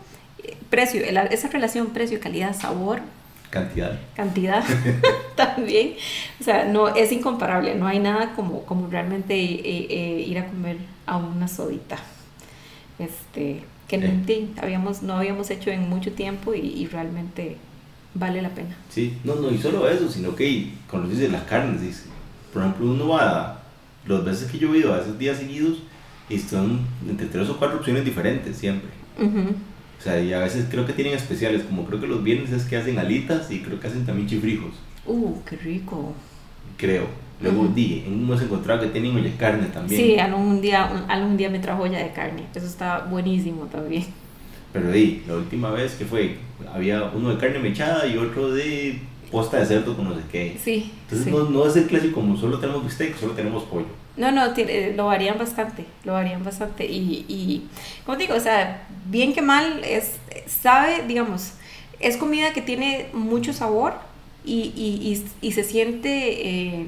precio, 0.70 1.02
esa 1.04 1.48
relación 1.50 1.88
precio, 1.88 2.20
calidad, 2.20 2.56
sabor. 2.56 3.02
Cantidad. 3.50 4.00
Cantidad 4.16 4.64
también. 5.36 5.94
O 6.40 6.44
sea, 6.44 6.66
no, 6.66 6.90
es 6.90 7.12
incomparable. 7.12 7.76
No 7.76 7.88
hay 7.88 8.00
nada 8.00 8.34
como, 8.36 8.64
como 8.64 8.88
realmente 8.88 9.36
eh, 9.36 9.88
eh, 9.90 10.26
ir 10.28 10.40
a 10.40 10.48
comer 10.48 10.78
a 11.06 11.18
una 11.18 11.48
sodita. 11.48 11.98
Este, 13.00 13.64
que 13.88 13.98
no, 13.98 14.10
habíamos, 14.62 15.02
no 15.02 15.14
habíamos 15.14 15.50
hecho 15.50 15.70
en 15.70 15.90
mucho 15.90 16.12
tiempo 16.12 16.54
y, 16.54 16.86
realmente 16.88 17.58
vale 18.14 18.42
la 18.42 18.50
pena. 18.50 18.76
Sí, 18.90 19.18
no, 19.24 19.36
no, 19.36 19.52
y 19.52 19.58
solo 19.58 19.88
eso, 19.88 20.10
sino 20.10 20.36
que 20.36 20.74
con 20.90 21.02
los 21.02 21.12
dice 21.12 21.30
las 21.30 21.44
carnes, 21.44 21.82
dice. 21.82 22.04
Por 22.52 22.64
ejemplo, 22.64 22.88
uno 22.88 23.10
va, 23.10 23.62
los 24.06 24.26
veces 24.26 24.52
que 24.52 24.58
yo 24.58 24.74
he 24.74 24.80
ido 24.80 24.94
a 24.94 25.00
esos 25.00 25.18
días 25.18 25.38
seguidos, 25.38 25.78
y 26.30 26.40
son 26.40 26.82
entre 27.08 27.28
tres 27.28 27.48
o 27.50 27.58
cuatro 27.58 27.78
opciones 27.78 28.04
diferentes 28.04 28.58
siempre. 28.58 28.90
O 30.00 30.02
sea, 30.02 30.22
y 30.22 30.32
a 30.34 30.40
veces 30.40 30.68
creo 30.70 30.86
que 30.86 30.94
tienen 30.94 31.14
especiales, 31.14 31.64
como 31.64 31.86
creo 31.86 32.00
que 32.00 32.08
los 32.08 32.24
viernes 32.24 32.52
es 32.52 32.66
que 32.66 32.78
hacen 32.78 33.00
alitas 33.00 33.50
y 33.52 33.60
creo 33.60 33.80
que 33.80 33.88
hacen 33.88 34.06
también 34.06 34.28
chifrijos. 34.28 34.74
Uh, 35.06 35.36
qué 35.44 35.56
rico. 35.56 36.14
Creo. 36.78 37.08
Luego 37.40 37.62
un 37.62 37.76
día, 37.76 38.04
hemos 38.06 38.42
encontrado 38.42 38.82
que 38.82 38.88
tienen 38.88 39.16
olla 39.16 39.30
de 39.30 39.36
carne 39.36 39.68
también. 39.68 40.02
Sí, 40.02 40.20
algún 40.20 40.60
día, 40.60 40.86
algún 41.08 41.38
día 41.38 41.50
me 41.50 41.60
trajo 41.60 41.84
olla 41.84 42.00
de 42.00 42.12
carne. 42.12 42.44
Eso 42.54 42.66
está 42.66 43.06
buenísimo 43.10 43.66
también. 43.66 44.06
Pero 44.74 44.92
di, 44.92 45.24
la 45.28 45.36
última 45.36 45.70
vez 45.72 45.96
que 45.96 46.06
fue, 46.06 46.38
había 46.74 47.04
uno 47.04 47.30
de 47.30 47.38
carne 47.38 47.60
mechada 47.60 48.08
y 48.08 48.18
otro 48.18 48.52
de 48.52 49.00
posta 49.32 49.58
de 49.58 49.66
cerdo 49.66 49.96
con 49.96 50.06
no 50.06 50.16
sé 50.16 50.22
qué. 50.32 50.58
Sí. 50.64 50.92
Entonces 51.04 51.28
No, 51.32 51.50
no 51.50 51.68
es 51.68 51.76
el 51.76 51.88
clásico 51.88 52.16
como 52.16 52.38
solo 52.38 52.60
tenemos 52.60 52.84
bistec, 52.84 53.18
solo 53.18 53.34
tenemos 53.34 53.64
pollo. 53.64 53.88
No, 54.18 54.32
no, 54.32 54.46
eh, 54.58 54.94
lo 54.96 55.06
varían 55.06 55.38
bastante, 55.38 55.86
lo 56.04 56.14
varían 56.14 56.44
bastante. 56.44 56.86
Y, 56.86 57.26
y, 57.28 57.68
como 58.06 58.18
digo, 58.18 58.34
o 58.34 58.40
sea, 58.40 58.88
bien 59.06 59.34
que 59.34 59.44
mal, 59.44 59.84
es, 59.84 60.14
sabe, 60.48 61.04
digamos, 61.08 61.52
es 62.00 62.18
comida 62.18 62.52
que 62.52 62.62
tiene 62.62 63.10
mucho 63.14 63.54
sabor, 63.54 63.94
y, 64.44 64.74
y, 64.76 65.26
y, 65.42 65.52
se 65.52 65.64
siente... 65.64 66.48
Eh, 66.50 66.88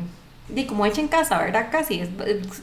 como 0.68 0.84
hecha 0.88 1.00
en 1.00 1.08
casa, 1.08 1.38
¿verdad? 1.38 1.68
Casi, 1.72 2.02
es, 2.02 2.10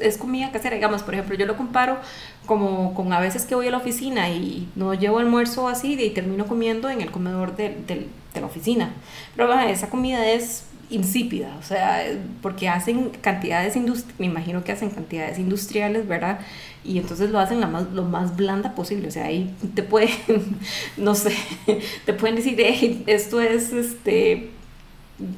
es, 0.00 0.18
comida 0.18 0.50
casera, 0.50 0.74
digamos, 0.74 1.04
por 1.04 1.14
ejemplo, 1.14 1.36
yo 1.36 1.46
lo 1.46 1.56
comparo 1.56 1.98
como 2.44 2.94
con 2.94 3.12
a 3.12 3.20
veces 3.20 3.44
que 3.44 3.54
voy 3.54 3.68
a 3.68 3.70
la 3.70 3.76
oficina 3.76 4.28
y 4.28 4.68
no 4.74 4.92
llevo 4.94 5.20
almuerzo 5.20 5.68
así 5.68 5.92
y 5.92 6.10
termino 6.10 6.46
comiendo 6.46 6.90
en 6.90 7.00
el 7.00 7.12
comedor 7.12 7.54
de, 7.54 7.76
de, 7.86 8.08
de 8.36 8.40
la 8.42 8.46
oficina. 8.46 8.94
Pero 9.34 9.48
bueno, 9.48 9.62
esa 9.62 9.90
comida 9.90 10.26
es 10.26 10.64
insípida, 10.88 11.56
o 11.58 11.62
sea, 11.62 12.04
porque 12.42 12.68
hacen 12.68 13.10
cantidades, 13.20 13.76
me 14.18 14.26
imagino 14.26 14.62
que 14.62 14.72
hacen 14.72 14.90
cantidades 14.90 15.38
industriales, 15.38 16.06
¿verdad? 16.06 16.38
Y 16.84 16.98
entonces 16.98 17.30
lo 17.30 17.40
hacen 17.40 17.60
la 17.60 17.66
más, 17.66 17.90
lo 17.92 18.04
más 18.04 18.36
blanda 18.36 18.74
posible, 18.74 19.08
o 19.08 19.10
sea, 19.10 19.26
ahí 19.26 19.52
te 19.74 19.82
pueden, 19.82 20.10
no 20.96 21.14
sé, 21.14 21.34
te 22.06 22.12
pueden 22.12 22.36
decir, 22.36 23.02
esto 23.06 23.40
es 23.40 23.72
este 23.72 24.50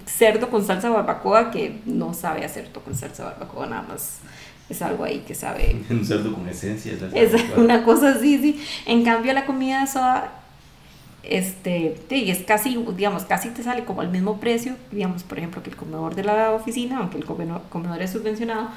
cerdo 0.07 0.51
con 0.51 0.67
salsa 0.67 0.91
barbacoa 0.91 1.51
que 1.51 1.81
no 1.87 2.13
sabe 2.13 2.45
hacer 2.45 2.65
cerdo 2.67 2.81
con 2.83 2.95
salsa 2.95 3.25
barbacoa, 3.25 3.67
nada 3.67 3.83
más 3.83 4.19
es 4.69 4.83
algo 4.83 5.05
ahí 5.05 5.21
que 5.21 5.35
sabe. 5.35 5.81
Un 5.91 6.05
cerdo 6.05 6.35
con 6.35 6.49
esencia. 6.49 6.93
Es 7.15 7.33
una 7.57 7.85
cosa 7.85 8.11
así, 8.11 8.39
sí. 8.39 8.65
En 8.87 9.05
cambio, 9.05 9.33
la 9.33 9.47
comida 9.47 9.87
soda 9.87 10.33
este, 11.29 11.97
y 12.11 12.31
es 12.31 12.45
casi, 12.45 12.77
digamos, 12.97 13.25
casi 13.25 13.51
te 13.51 13.63
sale 13.63 13.85
como 13.85 14.01
al 14.01 14.11
mismo 14.11 14.39
precio, 14.41 14.77
digamos, 14.91 15.23
por 15.23 15.39
ejemplo, 15.39 15.63
que 15.63 15.71
el 15.71 15.77
comedor 15.77 16.15
de 16.15 16.25
la 16.25 16.53
oficina, 16.53 16.99
aunque 16.99 17.19
el 17.19 17.25
comedor, 17.25 18.03
es 18.03 18.11
subvencionado, 18.11 18.69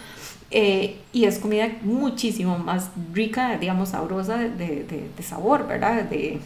eh, 0.51 0.97
y 1.13 1.25
es 1.25 1.39
comida 1.39 1.69
muchísimo 1.81 2.57
más 2.57 2.89
rica, 3.13 3.57
digamos, 3.57 3.89
sabrosa 3.89 4.37
de, 4.37 4.49
de, 4.49 5.09
de 5.15 5.23
sabor, 5.23 5.67
¿verdad? 5.67 6.03
De, 6.03 6.39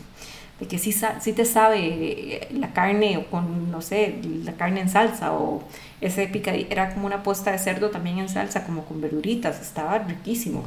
de 0.59 0.67
que 0.67 0.77
sí, 0.77 0.93
sí, 0.93 1.33
te 1.33 1.45
sabe 1.45 2.47
la 2.51 2.71
carne 2.71 3.17
o 3.17 3.25
con, 3.29 3.71
no 3.71 3.81
sé, 3.81 4.21
la 4.43 4.53
carne 4.53 4.81
en 4.81 4.89
salsa 4.89 5.33
o 5.33 5.63
ese 6.01 6.27
picadillo, 6.27 6.67
era 6.69 6.93
como 6.93 7.07
una 7.07 7.23
posta 7.23 7.51
de 7.51 7.59
cerdo 7.59 7.89
también 7.89 8.19
en 8.19 8.29
salsa, 8.29 8.63
como 8.63 8.85
con 8.85 9.01
verduritas, 9.01 9.61
estaba 9.61 9.97
riquísimo. 9.99 10.63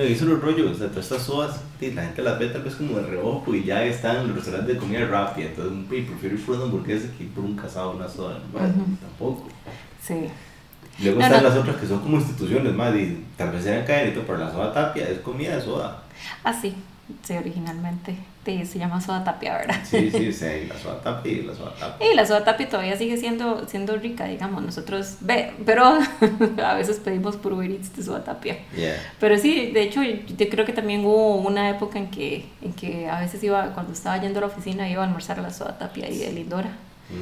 Eso 0.00 0.24
los 0.26 0.40
rollos, 0.40 0.72
o 0.72 0.74
sea, 0.74 0.88
todas 0.88 1.04
estas 1.04 1.22
sodas, 1.22 1.60
la 1.80 2.02
gente 2.02 2.22
las 2.22 2.38
ve 2.38 2.48
tal 2.48 2.62
vez 2.62 2.74
como 2.74 2.96
de 2.98 3.06
reojo 3.06 3.54
y 3.54 3.64
ya 3.64 3.84
están 3.84 4.18
en 4.18 4.28
los 4.28 4.36
restaurantes 4.36 4.74
de 4.74 4.80
comida 4.80 5.06
rápida, 5.06 5.46
entonces 5.48 5.72
prefiero 5.88 6.36
ir 6.36 6.44
por 6.44 6.56
una 6.56 6.64
hamburguesa 6.64 7.08
que 7.16 7.24
ir 7.24 7.30
por 7.30 7.44
un 7.44 7.56
casado, 7.56 7.92
una 7.92 8.08
soda, 8.08 8.40
tampoco. 8.52 9.48
Sí. 10.02 10.28
Luego 11.02 11.20
están 11.20 11.44
las 11.44 11.56
otras 11.56 11.76
que 11.76 11.86
son 11.86 12.00
como 12.00 12.16
instituciones 12.16 12.74
más, 12.74 12.94
y 12.94 13.24
tal 13.36 13.50
vez 13.50 13.64
sean 13.64 13.84
cadenito, 13.84 14.22
pero 14.26 14.38
la 14.38 14.50
soda 14.50 14.72
tapia 14.72 15.08
es 15.08 15.18
comida 15.20 15.56
de 15.56 15.62
soda. 15.62 16.02
Ah, 16.44 16.52
sí, 16.52 16.74
sí, 17.22 17.34
originalmente 17.34 18.16
se 18.64 18.78
llama 18.78 19.00
soda 19.00 19.24
tapia, 19.24 19.58
¿verdad? 19.58 19.80
Sí, 19.84 20.10
sí, 20.10 20.32
sí, 20.32 20.46
la 20.68 20.78
soda 20.78 21.00
tapia 21.02 21.32
y 21.32 21.42
la 21.42 21.54
soda 21.54 21.74
tapia. 21.74 22.12
Y 22.12 22.16
la 22.16 22.26
soda 22.26 22.44
tapia 22.44 22.68
todavía 22.68 22.96
sigue 22.96 23.16
siendo, 23.16 23.66
siendo 23.68 23.96
rica, 23.96 24.24
digamos, 24.26 24.62
nosotros, 24.62 25.16
ve, 25.20 25.52
pero 25.64 25.98
a 26.64 26.74
veces 26.74 26.98
pedimos 26.98 27.36
por 27.36 27.52
Uber 27.52 27.70
Eats 27.70 27.94
de 27.96 28.02
soda 28.02 28.24
tapia. 28.24 28.58
Pero 29.20 29.38
sí, 29.38 29.70
de 29.72 29.82
hecho, 29.82 30.02
yo 30.02 30.48
creo 30.48 30.64
que 30.64 30.72
también 30.72 31.04
hubo 31.04 31.36
una 31.36 31.70
época 31.70 31.98
en 31.98 32.10
que, 32.10 32.46
en 32.62 32.72
que 32.72 33.08
a 33.08 33.20
veces 33.20 33.42
iba, 33.44 33.74
cuando 33.74 33.92
estaba 33.92 34.20
yendo 34.20 34.38
a 34.38 34.42
la 34.42 34.46
oficina, 34.48 34.88
iba 34.88 35.02
a 35.02 35.06
almorzar 35.06 35.38
a 35.38 35.42
la 35.42 35.50
soda 35.50 35.78
tapia 35.78 36.08
y 36.08 36.18
de 36.18 36.32
Lindora. 36.32 36.70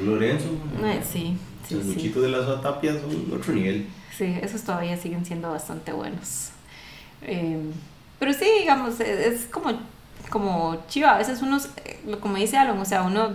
Lorenzo. 0.03 0.49
Eh, 0.83 1.01
sí, 1.03 1.37
sí, 1.67 1.75
Los 1.75 1.85
muchitos 1.85 2.21
de 2.23 2.29
la 2.29 2.39
soda 2.39 2.61
tapia 2.61 2.93
son 2.93 3.31
otro 3.33 3.53
nivel. 3.53 3.87
Sí, 4.17 4.35
esos 4.41 4.63
todavía 4.63 4.97
siguen 4.97 5.25
siendo 5.25 5.51
bastante 5.51 5.91
buenos. 5.91 6.49
Eh, 7.21 7.59
pero 8.19 8.33
sí, 8.33 8.45
digamos, 8.59 8.99
es 8.99 9.45
como 9.45 9.71
como 10.29 10.83
chiva. 10.87 11.15
A 11.15 11.17
veces 11.17 11.41
uno, 11.41 11.57
eh, 11.85 12.17
como 12.19 12.37
dice 12.37 12.57
Alon, 12.57 12.79
o 12.79 12.85
sea, 12.85 13.03
uno 13.03 13.31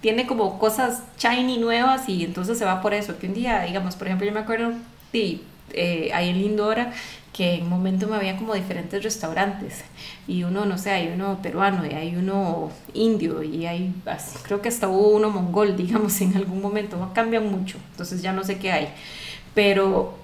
tiene 0.00 0.26
como 0.26 0.58
cosas 0.58 1.02
shiny 1.18 1.58
nuevas 1.58 2.08
y 2.08 2.24
entonces 2.24 2.58
se 2.58 2.64
va 2.64 2.82
por 2.82 2.94
eso. 2.94 3.18
Que 3.18 3.26
un 3.26 3.34
día, 3.34 3.62
digamos, 3.62 3.96
por 3.96 4.06
ejemplo, 4.06 4.26
yo 4.26 4.32
me 4.32 4.40
acuerdo, 4.40 4.72
sí, 5.12 5.42
eh, 5.72 6.10
ahí 6.12 6.28
en 6.28 6.38
Lindora, 6.38 6.92
que 7.34 7.54
en 7.54 7.64
un 7.64 7.70
momento 7.70 8.06
me 8.06 8.16
había 8.16 8.36
como 8.36 8.54
diferentes 8.54 9.02
restaurantes 9.02 9.82
y 10.28 10.44
uno, 10.44 10.64
no 10.66 10.78
sé, 10.78 10.92
hay 10.92 11.08
uno 11.08 11.40
peruano 11.42 11.84
y 11.84 11.92
hay 11.92 12.14
uno 12.16 12.70
indio 12.94 13.42
y 13.42 13.66
hay, 13.66 13.92
creo 14.42 14.62
que 14.62 14.68
hasta 14.68 14.88
hubo 14.88 15.08
uno 15.08 15.30
mongol, 15.30 15.76
digamos, 15.78 16.20
en 16.20 16.36
algún 16.36 16.62
momento, 16.62 17.10
cambian 17.12 17.50
mucho, 17.50 17.78
entonces 17.90 18.22
ya 18.22 18.32
no 18.32 18.44
sé 18.44 18.58
qué 18.58 18.70
hay, 18.70 18.88
pero, 19.52 20.16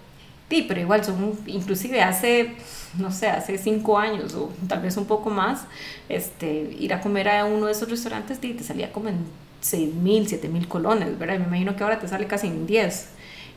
sí, 0.49 0.65
pero 0.69 0.81
igual 0.81 1.05
son, 1.05 1.37
inclusive 1.47 2.01
hace 2.01 2.55
no 2.99 3.11
sé, 3.13 3.29
hace 3.29 3.59
cinco 3.59 3.99
años 3.99 4.35
o 4.35 4.51
tal 4.69 4.83
vez 4.83 4.97
un 4.97 5.07
poco 5.07 5.31
más, 5.31 5.65
este, 6.09 6.77
ir 6.79 6.93
a 6.95 7.01
comer 7.01 7.29
a 7.29 7.45
uno 7.45 7.67
de 7.67 7.73
esos 7.73 7.89
restaurantes 7.89 8.39
y 8.43 8.55
te 8.55 8.65
salía 8.65 8.93
como 8.93 9.09
en 9.09 9.19
seis 9.61 9.95
mil, 9.95 10.27
siete 10.27 10.49
mil 10.49 10.67
colones, 10.69 11.19
¿verdad? 11.19 11.39
Me 11.39 11.47
imagino 11.47 11.77
que 11.77 11.85
ahora 11.85 11.99
te 11.99 12.09
sale 12.09 12.27
casi 12.27 12.47
en 12.47 12.67
10. 12.67 13.09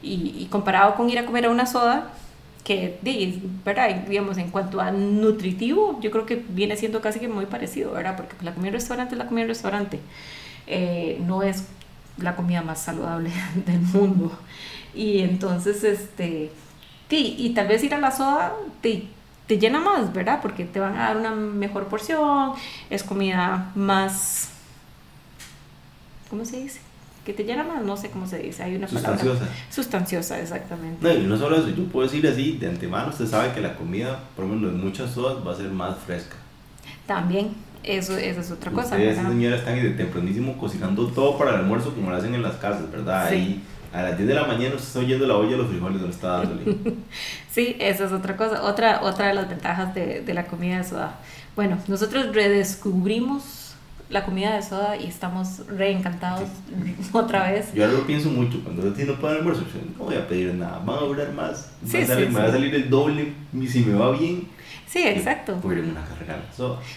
Y, 0.02 0.48
comparado 0.52 0.96
con 0.96 1.10
ir 1.10 1.18
a 1.18 1.26
comer 1.26 1.46
a 1.46 1.50
una 1.50 1.66
soda, 1.66 2.12
que, 2.66 3.00
¿verdad? 3.64 4.04
Digamos, 4.08 4.38
en 4.38 4.50
cuanto 4.50 4.82
a 4.82 4.92
nutritivo, 4.92 6.00
yo 6.02 6.12
creo 6.12 6.26
que 6.26 6.44
viene 6.50 6.76
siendo 6.76 7.02
casi 7.02 7.20
que 7.20 7.28
muy 7.30 7.46
parecido, 7.46 7.92
¿verdad? 7.94 8.18
Porque 8.18 8.36
la 8.42 8.54
comida 8.54 8.70
en 8.70 8.74
restaurante 8.74 9.16
es 9.16 9.20
la 9.20 9.28
comida 9.28 9.44
en 9.44 9.48
restaurante. 9.50 10.00
Eh, 10.68 11.22
no 11.26 11.42
es 11.44 11.66
la 12.18 12.36
comida 12.36 12.62
más 12.62 12.80
saludable 12.82 13.32
del 13.66 13.80
mundo. 13.80 14.32
Y 14.94 15.20
entonces, 15.20 15.84
este, 15.84 16.52
sí, 17.10 17.36
y 17.38 17.54
tal 17.54 17.68
vez 17.68 17.84
ir 17.84 17.94
a 17.94 18.00
la 18.00 18.12
soda, 18.12 18.54
te 19.48 19.58
llena 19.60 19.80
más, 19.80 20.14
¿verdad? 20.14 20.40
Porque 20.42 20.66
te 20.66 20.80
van 20.80 20.96
a 20.96 21.10
dar 21.10 21.18
una 21.18 21.32
mejor 21.32 21.88
porción, 21.88 22.54
es 22.90 23.04
comida 23.04 23.72
más, 23.76 24.50
¿cómo 26.30 26.46
se 26.46 26.62
dice? 26.62 26.80
Que 27.26 27.34
te 27.34 27.44
llena 27.44 27.64
más, 27.64 27.84
no 27.84 27.96
sé 27.96 28.10
cómo 28.10 28.28
se 28.28 28.38
dice, 28.40 28.64
hay 28.64 28.76
una 28.76 28.88
Sustanciosa. 28.88 29.40
Palabra. 29.40 29.60
Sustanciosa, 29.70 30.40
exactamente. 30.40 30.98
No, 31.02 31.14
y 31.14 31.26
no 31.26 31.38
solo 31.38 31.56
eso, 31.58 31.70
yo 31.70 31.86
puedo 31.86 32.08
decir 32.08 32.28
así, 32.28 32.58
de 32.58 32.68
antemano 32.68 33.10
usted 33.10 33.28
sabe 33.28 33.54
que 33.54 33.62
la 33.62 33.76
comida, 33.76 34.20
por 34.36 34.46
lo 34.46 34.56
menos 34.56 34.74
en 34.74 34.84
muchas 34.84 35.12
sodas, 35.12 35.46
va 35.46 35.54
a 35.54 35.56
ser 35.56 35.70
más 35.70 35.98
fresca. 36.00 36.36
También, 37.06 37.54
eso, 37.84 38.18
eso 38.18 38.42
es 38.42 38.52
otra 38.52 38.72
cosa. 38.72 38.96
Ustedes, 38.96 39.18
señoras, 39.18 39.60
están 39.60 39.76
de 39.76 39.90
tempranísimo 39.92 40.58
cocinando 40.58 41.08
todo 41.08 41.38
para 41.38 41.52
el 41.52 41.58
almuerzo 41.58 41.94
como 41.94 42.10
lo 42.10 42.16
hacen 42.18 42.34
en 42.34 42.42
las 42.42 42.56
casas, 42.56 42.90
¿verdad? 42.92 43.30
Sí. 43.30 43.36
Ahí 43.36 43.64
a 43.94 44.02
las 44.02 44.18
10 44.18 44.28
de 44.28 44.34
la 44.34 44.46
mañana 44.46 44.76
usted 44.76 44.88
está 44.88 45.00
oyendo 45.00 45.28
la 45.28 45.38
olla 45.38 45.52
de 45.52 45.58
los 45.58 45.68
frijoles 45.68 46.00
donde 46.00 46.16
está 46.16 46.40
dándole. 46.40 46.64
sí, 47.52 47.76
esa 47.80 48.06
es 48.06 48.12
otra 48.12 48.36
cosa, 48.36 48.64
otra, 48.64 49.02
otra 49.04 49.28
de 49.28 49.36
las 49.36 49.48
ventajas 49.48 49.94
de, 49.94 50.22
de 50.22 50.34
la 50.34 50.46
comida 50.46 50.78
de 50.78 50.84
soda. 50.84 51.20
Bueno, 51.56 51.78
nosotros 51.88 52.34
redescubrimos 52.34 53.76
la 54.10 54.26
comida 54.26 54.56
de 54.56 54.64
soda 54.64 54.98
y 54.98 55.06
estamos 55.06 55.68
reencantados 55.68 56.50
otra 57.12 57.52
vez. 57.52 57.74
Yo 57.74 57.86
ahora 57.86 57.98
lo 57.98 58.08
pienso 58.08 58.30
mucho, 58.30 58.64
cuando 58.64 58.96
yo 58.96 59.06
no 59.06 59.14
para 59.22 59.36
almuerzo, 59.36 59.64
no 59.98 60.06
voy 60.06 60.16
a 60.16 60.28
pedir 60.28 60.54
nada, 60.56 60.82
van 60.84 60.98
a 60.98 61.02
durar 61.02 61.32
más, 61.34 61.72
sí, 61.86 61.98
a 61.98 62.06
salir, 62.06 62.30
me 62.30 62.40
va 62.40 62.46
a 62.46 62.52
salir 62.52 62.74
el 62.74 62.90
doble, 62.90 63.34
si 63.68 63.82
me 63.82 63.94
va 63.94 64.12
bien 64.12 64.48
Sí, 64.94 65.08
exacto. 65.08 65.60
una 65.64 66.06
carrera 66.06 66.44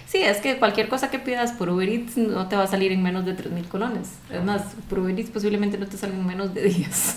Sí, 0.05 0.19
es 0.19 0.37
que 0.37 0.59
cualquier 0.59 0.87
cosa 0.87 1.11
que 1.11 1.19
pidas 1.19 1.53
por 1.53 1.71
Uber 1.71 1.89
Eats 1.89 2.19
no 2.19 2.47
te 2.47 2.55
va 2.55 2.65
a 2.65 2.67
salir 2.67 2.93
en 2.93 3.03
menos 3.03 3.25
de 3.25 3.35
3.000 3.35 3.69
colones. 3.69 4.11
Es 4.31 4.45
más, 4.45 4.61
por 4.91 4.99
Uber 4.99 5.19
Eats 5.19 5.31
posiblemente 5.31 5.79
no 5.79 5.87
te 5.87 5.97
salga 5.97 6.15
en 6.15 6.27
menos 6.27 6.53
de 6.53 6.65
10. 6.65 7.17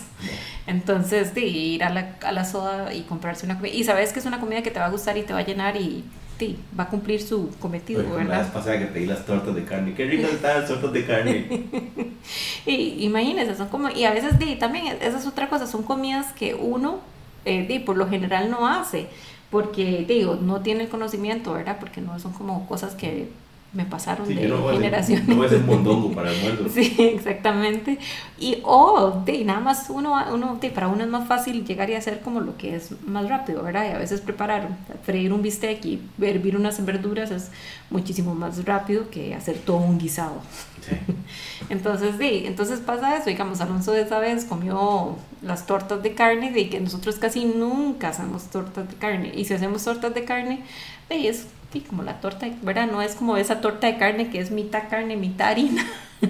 Entonces, 0.68 1.32
sí, 1.36 1.42
ir 1.42 1.84
a 1.84 1.90
la, 1.90 2.16
a 2.22 2.32
la 2.32 2.46
soda 2.46 2.94
y 2.94 3.02
comprarse 3.02 3.46
una 3.46 3.58
comida. 3.58 3.76
Y 3.76 3.84
sabes 3.84 4.14
que 4.14 4.20
es 4.20 4.26
una 4.26 4.40
comida 4.40 4.62
que 4.62 4.72
te 4.72 4.80
va 4.80 4.86
a 4.86 4.90
gustar 4.90 5.18
y 5.18 5.24
te 5.24 5.34
va 5.34 5.40
a 5.40 5.46
llenar 5.46 5.76
y 5.76 6.06
sí, 6.40 6.58
va 6.80 6.86
a 6.86 6.88
cumplir 6.88 7.22
su 7.22 7.50
cometido, 7.60 8.00
Oye, 8.00 8.12
¿verdad? 8.12 8.30
La 8.30 8.40
vez 8.40 8.48
pasada 8.48 8.80
que 8.80 8.86
pedí 8.86 9.06
las 9.06 9.26
tortas 9.26 9.54
de 9.54 9.66
carne. 9.66 9.94
Qué 9.96 10.06
ricas 10.06 10.32
están 10.32 10.62
las 10.62 10.70
tortas 10.70 10.94
de 10.94 11.06
carne. 11.06 11.66
y 12.66 13.04
imagínense, 13.04 13.54
son 13.58 13.68
como... 13.68 13.90
Y 13.90 14.06
a 14.06 14.14
veces, 14.14 14.36
sí, 14.40 14.56
también, 14.56 14.98
esa 15.02 15.20
es 15.20 15.28
otra 15.28 15.50
cosa, 15.50 15.68
son 15.68 15.84
comidas 15.84 16.32
que 16.32 16.56
uno, 16.56 17.02
eh, 17.44 17.84
por 17.86 17.98
lo 17.98 18.08
general 18.08 18.50
no 18.50 18.66
hace 18.66 19.10
porque 19.50 20.06
digo, 20.08 20.36
no 20.36 20.62
tiene 20.62 20.84
el 20.84 20.90
conocimiento, 20.90 21.54
¿verdad? 21.54 21.78
Porque 21.80 22.02
no 22.02 22.20
son 22.20 22.34
como 22.34 22.68
cosas 22.68 22.96
que 22.96 23.30
me 23.72 23.86
pasaron 23.86 24.28
de 24.28 24.36
generación. 24.74 25.24
No 25.28 25.44
es 25.44 25.52
el 25.52 25.64
mondongo 25.64 26.12
para 26.16 26.32
el 26.32 26.42
muerto. 26.42 26.68
Sí, 26.70 26.96
exactamente. 26.98 28.00
Y, 28.40 28.58
oh, 28.64 29.22
de, 29.26 29.44
nada 29.46 29.60
más 29.60 29.90
uno, 29.90 30.16
uno 30.34 30.58
de, 30.60 30.72
para 30.72 30.88
uno 30.88 31.04
es 31.04 31.10
más 31.10 31.28
fácil 31.28 31.66
llegar 31.66 31.90
y 31.90 31.94
hacer 31.94 32.22
como 32.22 32.40
lo 32.40 32.58
que 32.58 32.76
es 32.76 32.92
más 33.06 33.30
rápido, 33.30 33.62
¿verdad? 33.62 33.86
Y 33.88 33.94
a 33.94 34.00
veces 34.00 34.22
preparar, 34.22 34.70
freír 35.04 35.32
un 35.32 35.44
bistec 35.44 35.86
y 35.86 36.02
hervir 36.20 36.58
unas 36.58 36.84
verduras 36.84 37.30
es 37.30 37.52
muchísimo 37.92 38.34
más 38.34 38.66
rápido 38.66 39.10
que 39.12 39.36
hacer 39.36 39.58
todo 39.58 39.78
un 39.78 40.00
guisado. 40.00 40.42
Sí. 40.82 40.96
entonces, 41.70 42.16
sí, 42.18 42.44
entonces 42.46 42.80
pasa 42.80 43.18
eso, 43.18 43.26
digamos, 43.30 43.62
Alonso 43.62 43.92
de 43.92 44.02
esa 44.02 44.18
vez 44.18 44.46
comió 44.46 45.16
las 45.44 45.68
tortas 45.68 46.02
de 46.02 46.16
carne, 46.16 46.52
de 46.52 46.70
que 46.70 46.80
nosotros 46.80 47.18
casi 47.18 47.46
nunca 47.46 48.10
hacemos 48.10 48.46
tortas 48.46 48.90
de 48.90 48.96
carne. 48.96 49.32
Y 49.36 49.46
si 49.46 49.54
hacemos 49.54 49.84
tortas 49.84 50.16
de 50.16 50.26
carne, 50.26 50.64
es 51.10 51.48
sí, 51.72 51.82
como 51.82 52.04
la 52.04 52.20
torta, 52.20 52.48
¿verdad? 52.62 52.88
No 52.88 53.02
es 53.02 53.16
como 53.16 53.38
esa 53.38 53.62
torta 53.62 53.88
de 53.88 53.98
carne 53.98 54.30
que 54.30 54.40
es 54.40 54.52
mitad 54.52 54.84
carne, 54.90 55.16
mitad 55.16 55.50
harina. 55.50 55.86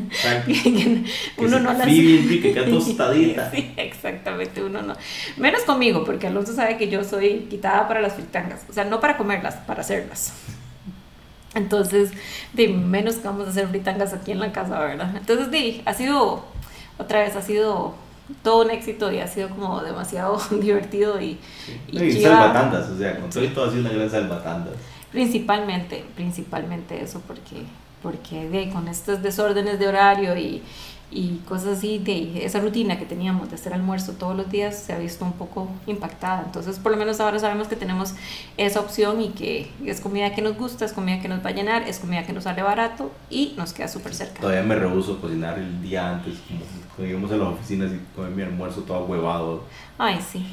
uno 1.37 1.59
no 1.59 1.73
la 1.73 1.85
que 1.85 2.65
tostadita. 2.69 3.49
sí, 3.49 3.73
exactamente, 3.75 4.63
uno 4.63 4.81
no. 4.81 4.93
Menos 5.37 5.63
conmigo, 5.63 6.03
porque 6.03 6.27
Alonso 6.27 6.53
sabe 6.53 6.77
que 6.77 6.89
yo 6.89 7.03
soy 7.03 7.47
quitada 7.49 7.87
para 7.87 8.01
las 8.01 8.13
fritangas, 8.13 8.61
o 8.69 8.73
sea, 8.73 8.85
no 8.85 8.99
para 8.99 9.17
comerlas, 9.17 9.55
para 9.55 9.81
hacerlas. 9.81 10.33
Entonces, 11.55 12.11
de 12.53 12.67
menos 12.67 13.15
que 13.15 13.27
vamos 13.27 13.47
a 13.47 13.49
hacer 13.49 13.67
fritangas 13.67 14.13
aquí 14.13 14.31
en 14.31 14.39
la 14.39 14.51
casa, 14.51 14.79
¿verdad? 14.79 15.15
Entonces, 15.15 15.49
de, 15.49 15.81
ha 15.85 15.93
sido 15.95 16.45
otra 16.99 17.21
vez 17.21 17.35
ha 17.35 17.41
sido 17.41 17.95
todo 18.43 18.63
un 18.63 18.71
éxito 18.71 19.11
y 19.11 19.19
ha 19.19 19.27
sido 19.27 19.49
como 19.49 19.81
demasiado 19.81 20.39
divertido 20.61 21.19
y, 21.19 21.39
y, 21.87 22.03
y 22.03 22.21
salvatandas, 22.21 22.89
o 22.89 22.97
sea, 22.97 23.19
con 23.19 23.29
todo 23.29 23.43
y 23.43 23.47
todo 23.47 23.65
ha 23.65 23.69
sido 23.71 23.81
una 23.81 23.91
gran 23.91 24.09
salvatandas. 24.09 24.73
Principalmente, 25.11 26.05
principalmente 26.15 27.01
eso, 27.01 27.21
porque, 27.25 27.63
porque 28.03 28.47
de, 28.49 28.69
con 28.69 28.87
estos 28.87 29.21
desórdenes 29.23 29.79
de 29.79 29.87
horario 29.87 30.37
y, 30.37 30.61
y 31.11 31.37
cosas 31.47 31.79
así, 31.79 31.97
de 31.97 32.45
esa 32.45 32.59
rutina 32.59 32.99
que 32.99 33.05
teníamos 33.05 33.49
de 33.49 33.55
hacer 33.55 33.73
almuerzo 33.73 34.13
todos 34.13 34.37
los 34.37 34.51
días 34.51 34.77
se 34.77 34.93
ha 34.93 34.99
visto 34.99 35.25
un 35.25 35.33
poco 35.33 35.67
impactada. 35.87 36.43
Entonces, 36.45 36.77
por 36.77 36.91
lo 36.91 36.97
menos 36.97 37.19
ahora 37.19 37.39
sabemos 37.39 37.67
que 37.67 37.75
tenemos 37.75 38.13
esa 38.57 38.79
opción 38.79 39.19
y 39.21 39.29
que 39.29 39.71
es 39.83 40.01
comida 40.01 40.35
que 40.35 40.43
nos 40.43 40.55
gusta, 40.55 40.85
es 40.85 40.93
comida 40.93 41.19
que 41.19 41.27
nos 41.27 41.43
va 41.43 41.49
a 41.49 41.53
llenar, 41.53 41.87
es 41.87 41.97
comida 41.97 42.23
que 42.23 42.33
nos 42.33 42.43
sale 42.43 42.61
barato 42.61 43.11
y 43.29 43.53
nos 43.57 43.73
queda 43.73 43.87
súper 43.87 44.13
cerca. 44.13 44.41
Todavía 44.41 44.63
me 44.63 44.75
rehuso 44.75 45.19
cocinar 45.19 45.57
el 45.57 45.81
día 45.81 46.11
antes, 46.11 46.35
como 46.47 46.61
cuando 46.95 47.11
íbamos 47.11 47.31
a 47.31 47.37
las 47.37 47.47
oficinas 47.47 47.91
y 47.91 47.99
comer 48.15 48.31
mi 48.31 48.43
almuerzo 48.43 48.81
todo 48.81 49.05
huevado. 49.05 49.63
Ay, 49.97 50.19
sí, 50.21 50.45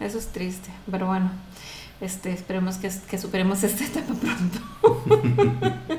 eso 0.00 0.16
es 0.16 0.28
triste, 0.28 0.70
pero 0.90 1.08
bueno. 1.08 1.30
Este, 2.00 2.32
esperemos 2.32 2.76
que, 2.76 2.90
que 3.10 3.18
superemos 3.18 3.62
esta 3.64 3.84
etapa 3.84 4.14
pronto. 4.14 5.38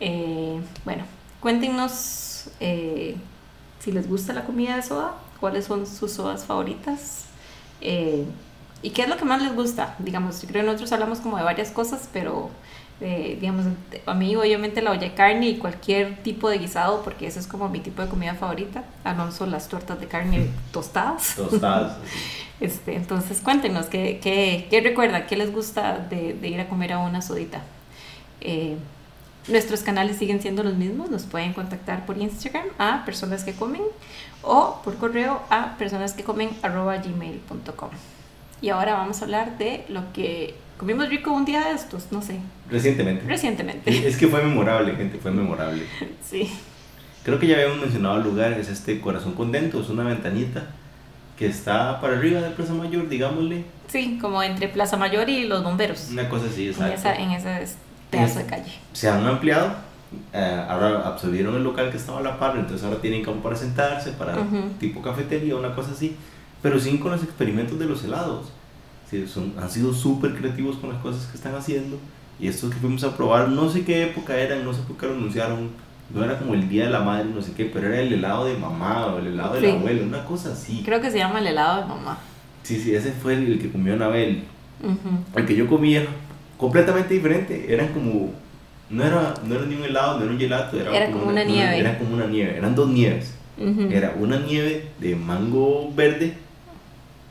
eh, 0.00 0.60
bueno, 0.84 1.04
cuéntenos 1.40 2.50
eh, 2.60 3.16
si 3.78 3.92
les 3.92 4.08
gusta 4.08 4.32
la 4.32 4.44
comida 4.44 4.76
de 4.76 4.82
soda, 4.82 5.14
cuáles 5.40 5.64
son 5.64 5.86
sus 5.86 6.12
sodas 6.12 6.44
favoritas 6.44 7.24
eh, 7.80 8.24
y 8.82 8.90
qué 8.90 9.02
es 9.02 9.08
lo 9.08 9.16
que 9.16 9.24
más 9.24 9.42
les 9.42 9.54
gusta. 9.54 9.96
Digamos, 9.98 10.42
yo 10.42 10.48
creo 10.48 10.62
que 10.62 10.66
nosotros 10.66 10.92
hablamos 10.92 11.20
como 11.20 11.38
de 11.38 11.42
varias 11.42 11.70
cosas, 11.70 12.08
pero 12.12 12.50
eh, 13.00 13.36
digamos, 13.40 13.66
a 14.06 14.14
mí 14.14 14.36
obviamente 14.36 14.80
la 14.80 14.92
olla 14.92 15.00
de 15.00 15.14
carne 15.14 15.48
y 15.48 15.58
cualquier 15.58 16.22
tipo 16.22 16.48
de 16.48 16.58
guisado, 16.58 17.02
porque 17.02 17.26
eso 17.26 17.40
es 17.40 17.46
como 17.46 17.68
mi 17.68 17.80
tipo 17.80 18.02
de 18.02 18.08
comida 18.08 18.34
favorita. 18.34 18.84
Alonso, 19.02 19.46
las 19.46 19.68
tortas 19.68 20.00
de 20.00 20.06
carne 20.06 20.48
tostadas. 20.72 21.34
Tostadas. 21.36 21.98
este, 22.60 22.94
entonces 22.94 23.40
cuéntenos, 23.40 23.86
¿qué, 23.86 24.20
qué, 24.22 24.68
qué 24.70 24.80
recuerdan? 24.80 25.26
¿Qué 25.26 25.36
les 25.36 25.52
gusta 25.52 25.98
de, 25.98 26.34
de, 26.34 26.48
ir 26.48 26.60
a 26.60 26.68
comer 26.68 26.92
a 26.92 26.98
una 26.98 27.20
sodita? 27.20 27.62
Eh, 28.40 28.76
nuestros 29.48 29.82
canales 29.82 30.16
siguen 30.16 30.40
siendo 30.40 30.62
los 30.62 30.74
mismos, 30.74 31.10
nos 31.10 31.24
pueden 31.24 31.52
contactar 31.52 32.06
por 32.06 32.16
Instagram 32.16 32.66
a 32.78 33.04
personas 33.04 33.44
que 33.44 33.52
comen 33.52 33.82
o 34.42 34.80
por 34.82 34.96
correo 34.96 35.42
a 35.50 35.76
personas 35.76 36.14
que 36.14 36.22
comen 36.22 36.50
arroba 36.62 36.96
gmail.com. 36.96 37.90
Y 38.62 38.70
ahora 38.70 38.94
vamos 38.94 39.20
a 39.20 39.24
hablar 39.24 39.58
de 39.58 39.84
lo 39.88 40.12
que 40.12 40.54
comimos 40.78 41.08
rico 41.08 41.32
un 41.32 41.44
día 41.44 41.66
de 41.66 41.72
estos, 41.72 42.10
no 42.10 42.22
sé. 42.22 42.38
Recientemente. 42.70 43.24
Recientemente. 43.26 44.08
Es 44.08 44.16
que 44.16 44.28
fue 44.28 44.42
memorable, 44.42 44.94
gente, 44.96 45.18
fue 45.18 45.30
memorable. 45.30 45.84
sí. 46.24 46.50
Creo 47.24 47.38
que 47.38 47.46
ya 47.46 47.56
habíamos 47.56 47.78
mencionado 47.78 48.18
el 48.18 48.24
lugar, 48.24 48.52
es 48.52 48.68
este 48.68 49.00
Corazón 49.00 49.32
Contento, 49.32 49.80
es 49.80 49.88
una 49.88 50.04
ventanita 50.04 50.66
que 51.38 51.46
está 51.46 52.00
para 52.00 52.16
arriba 52.16 52.40
de 52.40 52.50
Plaza 52.50 52.74
Mayor, 52.74 53.08
digámosle. 53.08 53.64
Sí, 53.88 54.18
como 54.20 54.42
entre 54.42 54.68
Plaza 54.68 54.96
Mayor 54.96 55.28
y 55.28 55.44
los 55.44 55.64
bomberos. 55.64 56.08
Una 56.10 56.28
cosa 56.28 56.46
así, 56.46 56.68
exacto. 56.68 57.08
En, 57.08 57.30
esa, 57.30 57.48
en 57.48 57.56
ese 57.56 57.76
pedazo 58.10 58.38
de 58.40 58.46
calle. 58.46 58.72
Se 58.92 59.08
han 59.08 59.26
ampliado, 59.26 59.74
eh, 60.32 60.64
ahora 60.68 61.06
absorbieron 61.06 61.56
el 61.56 61.64
local 61.64 61.90
que 61.90 61.96
estaba 61.96 62.18
a 62.18 62.22
la 62.22 62.38
par, 62.38 62.56
entonces 62.56 62.84
ahora 62.84 63.00
tienen 63.00 63.24
como 63.24 63.42
para 63.42 63.56
sentarse, 63.56 64.12
para 64.12 64.38
uh 64.38 64.44
-huh. 64.44 64.78
tipo 64.78 65.02
cafetería, 65.02 65.56
una 65.56 65.74
cosa 65.74 65.92
así, 65.92 66.16
pero 66.62 66.78
sin 66.78 66.98
con 66.98 67.12
los 67.12 67.22
experimentos 67.22 67.78
de 67.78 67.86
los 67.86 68.04
helados. 68.04 68.52
Son, 69.26 69.52
han 69.60 69.70
sido 69.70 69.92
súper 69.94 70.34
creativos 70.34 70.76
con 70.76 70.90
las 70.90 71.00
cosas 71.00 71.26
que 71.26 71.36
están 71.36 71.54
haciendo. 71.54 71.98
Y 72.40 72.48
estos 72.48 72.70
que 72.72 72.76
fuimos 72.80 73.04
a 73.04 73.16
probar, 73.16 73.48
no 73.48 73.68
sé 73.70 73.84
qué 73.84 74.02
época 74.04 74.36
eran, 74.36 74.64
no 74.64 74.72
sé 74.72 74.80
por 74.86 74.96
qué 74.96 75.06
lo 75.06 75.12
anunciaron. 75.14 75.70
No 76.12 76.22
era 76.22 76.38
como 76.38 76.54
el 76.54 76.68
día 76.68 76.84
de 76.84 76.90
la 76.90 77.00
madre, 77.00 77.26
no 77.34 77.40
sé 77.40 77.52
qué, 77.56 77.64
pero 77.66 77.86
era 77.88 78.00
el 78.00 78.12
helado 78.12 78.44
de 78.44 78.56
mamá 78.56 79.06
o 79.06 79.18
el 79.18 79.28
helado 79.28 79.54
Sí. 79.56 79.62
del 79.62 79.76
abuelo, 79.76 80.02
una 80.04 80.24
cosa 80.24 80.52
así. 80.52 80.82
Creo 80.84 81.00
que 81.00 81.10
se 81.10 81.18
llama 81.18 81.38
el 81.38 81.46
helado 81.46 81.80
de 81.82 81.86
mamá. 81.88 82.18
Sí, 82.62 82.78
sí, 82.78 82.94
ese 82.94 83.12
fue 83.12 83.34
el, 83.34 83.58
que 83.58 83.70
comió 83.70 83.94
Anabel. 83.94 84.44
Ujú. 84.82 85.38
El 85.38 85.46
que 85.46 85.54
yo 85.56 85.66
comí 85.66 85.94
era 85.94 86.06
completamente 86.58 87.14
diferente. 87.14 87.72
Eran 87.72 87.88
como. 87.88 88.32
No 88.90 89.02
era, 89.02 89.34
no 89.46 89.54
era 89.54 89.64
ni 89.64 89.76
un 89.76 89.84
helado, 89.84 90.18
no 90.18 90.24
era 90.24 90.32
un 90.32 90.38
gelato. 90.38 90.78
Era, 90.78 90.94
Era 90.94 91.10
como 91.10 91.26
una 91.26 91.42
nieve. 91.44 91.78
Era 91.78 91.98
como 91.98 92.14
una 92.14 92.26
nieve. 92.26 92.56
Eran 92.58 92.74
dos 92.74 92.88
nieves. 92.88 93.34
Ujú. 93.56 93.88
Era 93.90 94.14
una 94.18 94.38
nieve 94.38 94.88
de 95.00 95.14
mango 95.16 95.90
verde 95.94 96.34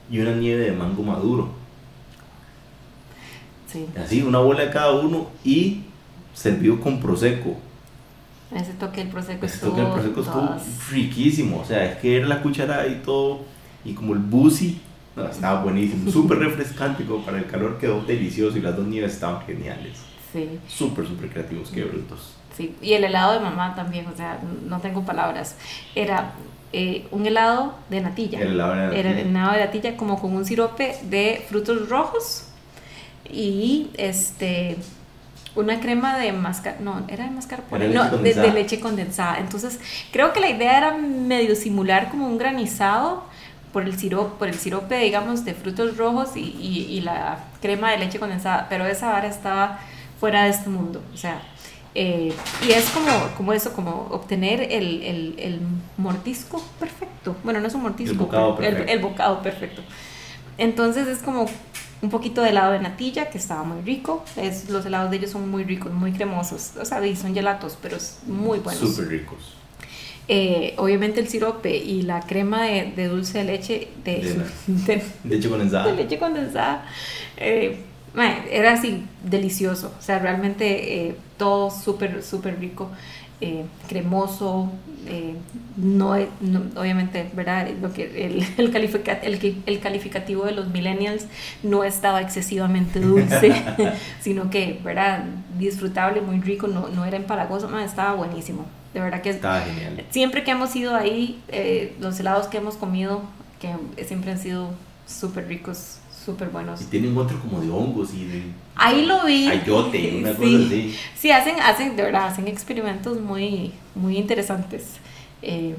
y 0.10 0.20
una 0.20 0.32
nieve 0.34 0.64
de 0.66 0.72
mango 0.72 1.04
maduro. 1.04 1.50
Sí, 3.74 3.88
Así, 4.02 4.22
una 4.22 4.38
bola 4.40 4.62
de 4.66 4.70
cada 4.72 4.92
uno 4.94 5.28
y 5.44 5.82
servido 6.34 6.80
con 6.80 7.00
prosecco. 7.02 7.56
ese 8.56 8.74
toque 8.74 8.98
del 9.02 9.08
prosecco 9.10 9.40
Pues 9.40 9.56
esto 9.56 9.74
que 9.76 9.82
el 9.82 9.88
prosecco 9.88 10.22
estuvo 10.22 10.42
todas- 10.46 10.90
riquísimo. 10.92 11.60
O 11.60 11.66
sea, 11.66 11.84
es 11.86 11.98
que 11.98 12.18
era 12.18 12.28
la 12.28 12.42
cucharada 12.42 12.88
y 12.88 13.02
todo. 13.04 13.42
Y 13.84 13.94
como 13.94 14.14
el 14.14 14.20
busi, 14.20 14.80
no, 15.16 15.26
estaba 15.26 15.64
buenísimo. 15.64 16.10
Súper 16.12 16.38
refrescante, 16.38 17.04
como 17.04 17.26
para 17.26 17.40
el 17.40 17.48
calor 17.48 17.78
quedó 17.80 18.02
delicioso. 18.04 18.58
Y 18.58 18.62
las 18.62 18.78
dos 18.78 18.86
nieves 18.86 19.14
estaban 19.14 19.42
geniales. 19.46 19.98
Sí, 20.32 20.48
Súper, 20.68 21.06
súper 21.08 21.30
creativos, 21.30 21.70
qué 21.70 21.84
brutos. 21.84 22.34
sí. 22.56 22.76
Y 22.82 22.94
el 22.94 23.04
helado 23.04 23.34
de 23.34 23.40
mamá 23.40 23.76
también, 23.76 24.06
o 24.08 24.16
sea, 24.16 24.40
no 24.68 24.80
tengo 24.80 25.04
palabras. 25.04 25.56
Era 25.96 26.34
eh, 26.72 27.06
un 27.12 27.26
helado 27.28 27.76
de 27.90 28.02
natilla. 28.02 28.40
El 28.40 28.54
helado 28.54 28.72
de 28.74 28.78
natilla. 28.82 29.00
Era 29.00 29.12
el 29.20 29.28
helado 29.28 29.54
de 29.54 29.60
natilla 29.66 29.98
como 29.98 30.20
con 30.22 30.36
un 30.36 30.44
sirope 30.46 30.96
de 31.04 31.44
frutos 31.50 31.88
rojos 31.90 32.46
y 33.30 33.90
este 33.98 34.78
una 35.56 35.80
crema 35.80 36.18
de 36.18 36.32
mascar 36.32 36.82
no 36.82 37.06
era 37.08 37.26
de 37.26 37.32
mascarpone 37.32 37.90
no 37.90 38.18
de, 38.18 38.52
leche 38.52 38.80
condensada 38.80 39.38
entonces 39.40 39.80
creo 40.12 40.34
que 40.34 40.40
la 40.40 40.50
idea 40.50 40.78
era 40.78 40.98
medio 40.98 41.56
simular 41.56 42.10
como 42.10 42.28
un 42.28 42.38
granizado 42.38 43.24
por 43.72 43.84
el 43.84 43.98
sirope 43.98 44.38
por 44.40 44.48
el 44.48 44.56
sirope 44.56 44.98
digamos 44.98 45.46
de 45.46 45.54
frutos 45.54 45.98
rojos 45.98 46.36
y, 46.36 46.40
y, 46.40 46.86
y 46.90 47.02
la 47.02 47.40
crema 47.62 47.92
de 47.92 48.00
leche 48.00 48.20
condensada 48.20 48.68
pero 48.70 48.86
esa 48.86 49.10
vara 49.10 49.28
estaba 49.28 49.80
fuera 50.20 50.44
de 50.44 50.50
este 50.50 50.70
mundo 50.70 51.02
o 51.14 51.18
sea 51.18 51.42
eh, 51.96 52.34
y 52.68 52.72
es 52.72 52.90
como, 52.90 53.12
como 53.38 53.54
eso, 53.54 53.74
como 53.74 54.08
obtener 54.10 54.62
el, 54.62 55.04
el, 55.04 55.36
el 55.38 55.60
mordisco 55.98 56.64
perfecto. 56.80 57.36
Bueno, 57.44 57.60
no 57.60 57.68
es 57.68 57.76
un 57.76 57.84
mordisco, 57.84 58.14
El 58.14 58.18
bocado 58.18 58.56
perfecto. 58.56 58.92
el 58.92 59.00
bocado 59.00 59.42
perfecto. 59.44 59.82
Entonces 60.58 61.08
es 61.08 61.20
como 61.20 61.46
un 62.04 62.10
poquito 62.10 62.42
de 62.44 62.50
helado 62.50 62.74
de 62.74 62.80
natilla 62.80 63.30
que 63.32 63.38
estaba 63.40 63.64
muy 63.64 63.82
rico. 63.82 64.24
Es, 64.36 64.70
los 64.70 64.86
helados 64.86 65.10
de 65.10 65.18
ellos 65.18 65.32
son 65.32 65.50
muy 65.50 65.64
ricos, 65.64 65.92
muy 65.92 66.12
cremosos. 66.12 66.74
O 66.80 66.86
sea, 66.86 67.02
son 67.16 67.34
gelatos, 67.34 67.78
pero 67.82 67.96
es 67.98 68.20
muy 68.28 68.60
buenos. 68.60 68.82
Súper 68.94 69.08
ricos. 69.08 69.56
Eh, 70.28 70.74
obviamente 70.78 71.20
el 71.20 71.28
sirope 71.28 71.76
y 71.76 72.02
la 72.04 72.22
crema 72.22 72.64
de, 72.64 72.94
de 72.96 73.08
dulce 73.08 73.40
de 73.40 73.44
leche 73.46 73.88
de, 74.06 74.16
De 74.22 74.36
la- 74.38 74.46
de- 74.86 75.04
Leche 75.26 75.50
condensada. 75.50 75.86
de 75.88 75.96
leche 75.98 76.18
condensada 76.18 76.86
eh, 77.36 77.80
era 78.50 78.72
así 78.72 79.04
delicioso 79.22 79.92
o 80.00 80.02
sea 80.02 80.20
realmente 80.20 81.08
eh, 81.10 81.16
todo 81.38 81.70
súper 81.70 82.24
súper 82.24 82.58
rico 82.58 82.90
cremoso 83.90 84.72
no, 85.84 86.16
no- 86.42 86.64
obviamente 86.82 87.30
verdad 87.34 87.68
lo 87.82 87.92
que 87.94 88.26
el, 88.26 88.44
el, 88.58 88.72
califica- 88.72 89.20
el, 89.22 89.62
el 89.66 89.80
calificativo 89.80 90.46
de 90.46 90.54
los 90.54 90.70
millennials 90.70 91.26
no 91.62 91.84
estaba 91.84 92.22
excesivamente 92.22 93.00
dulce 93.00 93.54
sino 94.22 94.50
que 94.50 94.80
verdad 94.84 95.24
disfrutable 95.60 96.22
muy 96.22 96.40
rico 96.40 96.68
no, 96.68 96.88
no 96.90 97.06
era 97.06 97.18
empalagoso 97.18 97.68
mae, 97.70 97.86
estaba 97.86 98.14
buenísimo 98.16 98.66
de 98.94 99.00
verdad 99.02 99.22
que 99.22 99.32
Estaba 99.32 99.62
genial. 99.62 100.04
siempre 100.12 100.44
que 100.44 100.52
hemos 100.52 100.76
ido 100.76 100.96
ahí, 100.96 101.40
eh, 101.50 101.96
los 102.00 102.20
helados 102.20 102.46
que 102.48 102.58
hemos 102.58 102.76
comido, 102.78 103.22
que 103.60 103.74
siempre 104.06 104.32
han 104.32 104.38
sido 104.38 104.70
súper 105.08 105.48
ricos, 105.48 105.98
súper 106.24 106.50
buenos. 106.50 106.80
Y 106.84 106.86
tienen 106.86 107.18
otro 107.18 107.40
como 107.40 107.60
de 107.60 107.72
hongos 107.72 108.14
y 108.14 108.26
de 108.26 108.44
Ahí 108.76 109.06
lo 109.08 109.26
vi. 109.26 109.48
ayote, 109.48 110.18
una 110.20 110.30
Sí. 110.36 110.38
cosa 110.38 110.66
así. 110.68 110.96
Sí, 111.18 111.32
hacen, 111.32 111.56
hacen, 111.60 111.96
de 111.96 112.04
verdad, 112.04 112.28
hacen 112.28 112.48
experimentos 112.48 113.20
muy, 113.20 113.72
muy 113.96 114.16
interesantes. 114.18 114.86
Eh, 115.44 115.76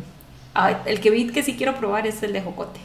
ah, 0.54 0.82
el 0.84 1.00
que 1.00 1.10
vi 1.10 1.26
que 1.28 1.42
sí 1.42 1.54
quiero 1.56 1.74
probar 1.76 2.06
es 2.06 2.22
el 2.22 2.32
de 2.32 2.42
jocote. 2.42 2.78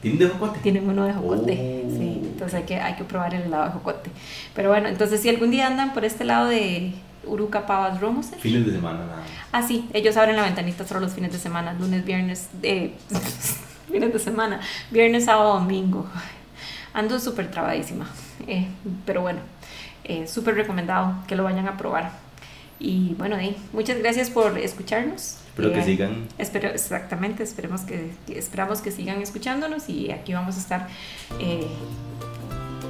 ¿Tienen 0.00 0.18
de 0.18 0.28
jocote? 0.28 0.58
Tienen 0.60 0.88
uno 0.88 1.04
de 1.04 1.12
jocote, 1.12 1.84
Oh. 1.86 1.90
sí. 1.90 2.20
Entonces 2.24 2.54
hay 2.54 2.64
que, 2.64 2.76
hay 2.80 2.94
que 2.96 3.04
probar 3.04 3.34
el 3.34 3.42
helado 3.42 3.66
de 3.66 3.70
jocote. 3.72 4.10
Pero 4.54 4.70
bueno, 4.70 4.88
entonces 4.88 5.20
si 5.20 5.28
algún 5.28 5.50
día 5.50 5.66
andan 5.66 5.92
por 5.92 6.04
este 6.04 6.24
lado 6.24 6.48
de 6.48 6.92
Uruca, 7.24 7.66
Pavas, 7.66 8.00
Romos, 8.00 8.26
Fines 8.40 8.66
de 8.66 8.72
semana 8.72 9.00
nada 9.00 9.16
más. 9.18 9.26
Ah, 9.52 9.62
sí, 9.62 9.88
ellos 9.92 10.16
abren 10.16 10.34
la 10.34 10.42
ventanita 10.42 10.84
solo 10.86 11.00
los 11.00 11.12
fines 11.12 11.32
de 11.32 11.38
semana, 11.38 11.74
lunes, 11.74 12.04
viernes, 12.04 12.48
eh, 12.62 12.94
fines 13.92 14.12
de 14.12 14.18
semana, 14.18 14.60
viernes, 14.90 15.26
sábado, 15.26 15.54
domingo. 15.60 16.06
Ando 16.94 17.20
súper 17.20 17.50
trabadísima, 17.50 18.10
eh, 18.46 18.66
pero 19.06 19.22
bueno, 19.22 19.38
eh, 20.04 20.26
súper 20.26 20.56
recomendado 20.56 21.14
que 21.28 21.36
lo 21.36 21.44
vayan 21.44 21.68
a 21.68 21.76
probar. 21.76 22.10
Y 22.80 23.14
bueno, 23.18 23.36
muchas 23.72 23.98
gracias 23.98 24.28
por 24.30 24.58
escucharnos. 24.58 25.36
Espero 25.52 25.72
que 25.72 25.82
sigan. 25.82 26.26
Espero, 26.38 26.68
exactamente, 26.68 27.42
esperemos 27.42 27.82
que, 27.82 28.10
que- 28.26 28.38
esperamos 28.38 28.80
que 28.80 28.90
sigan 28.90 29.20
escuchándonos 29.20 29.88
y 29.88 30.10
aquí 30.10 30.32
vamos 30.32 30.56
a 30.56 30.60
estar 30.60 30.88
eh, 31.38 31.66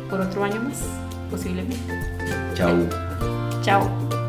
por 0.08 0.20
otro 0.20 0.44
año 0.44 0.62
más, 0.62 0.82
posiblemente. 1.30 1.76
Chao. 2.54 2.88
Chao. 3.62 4.21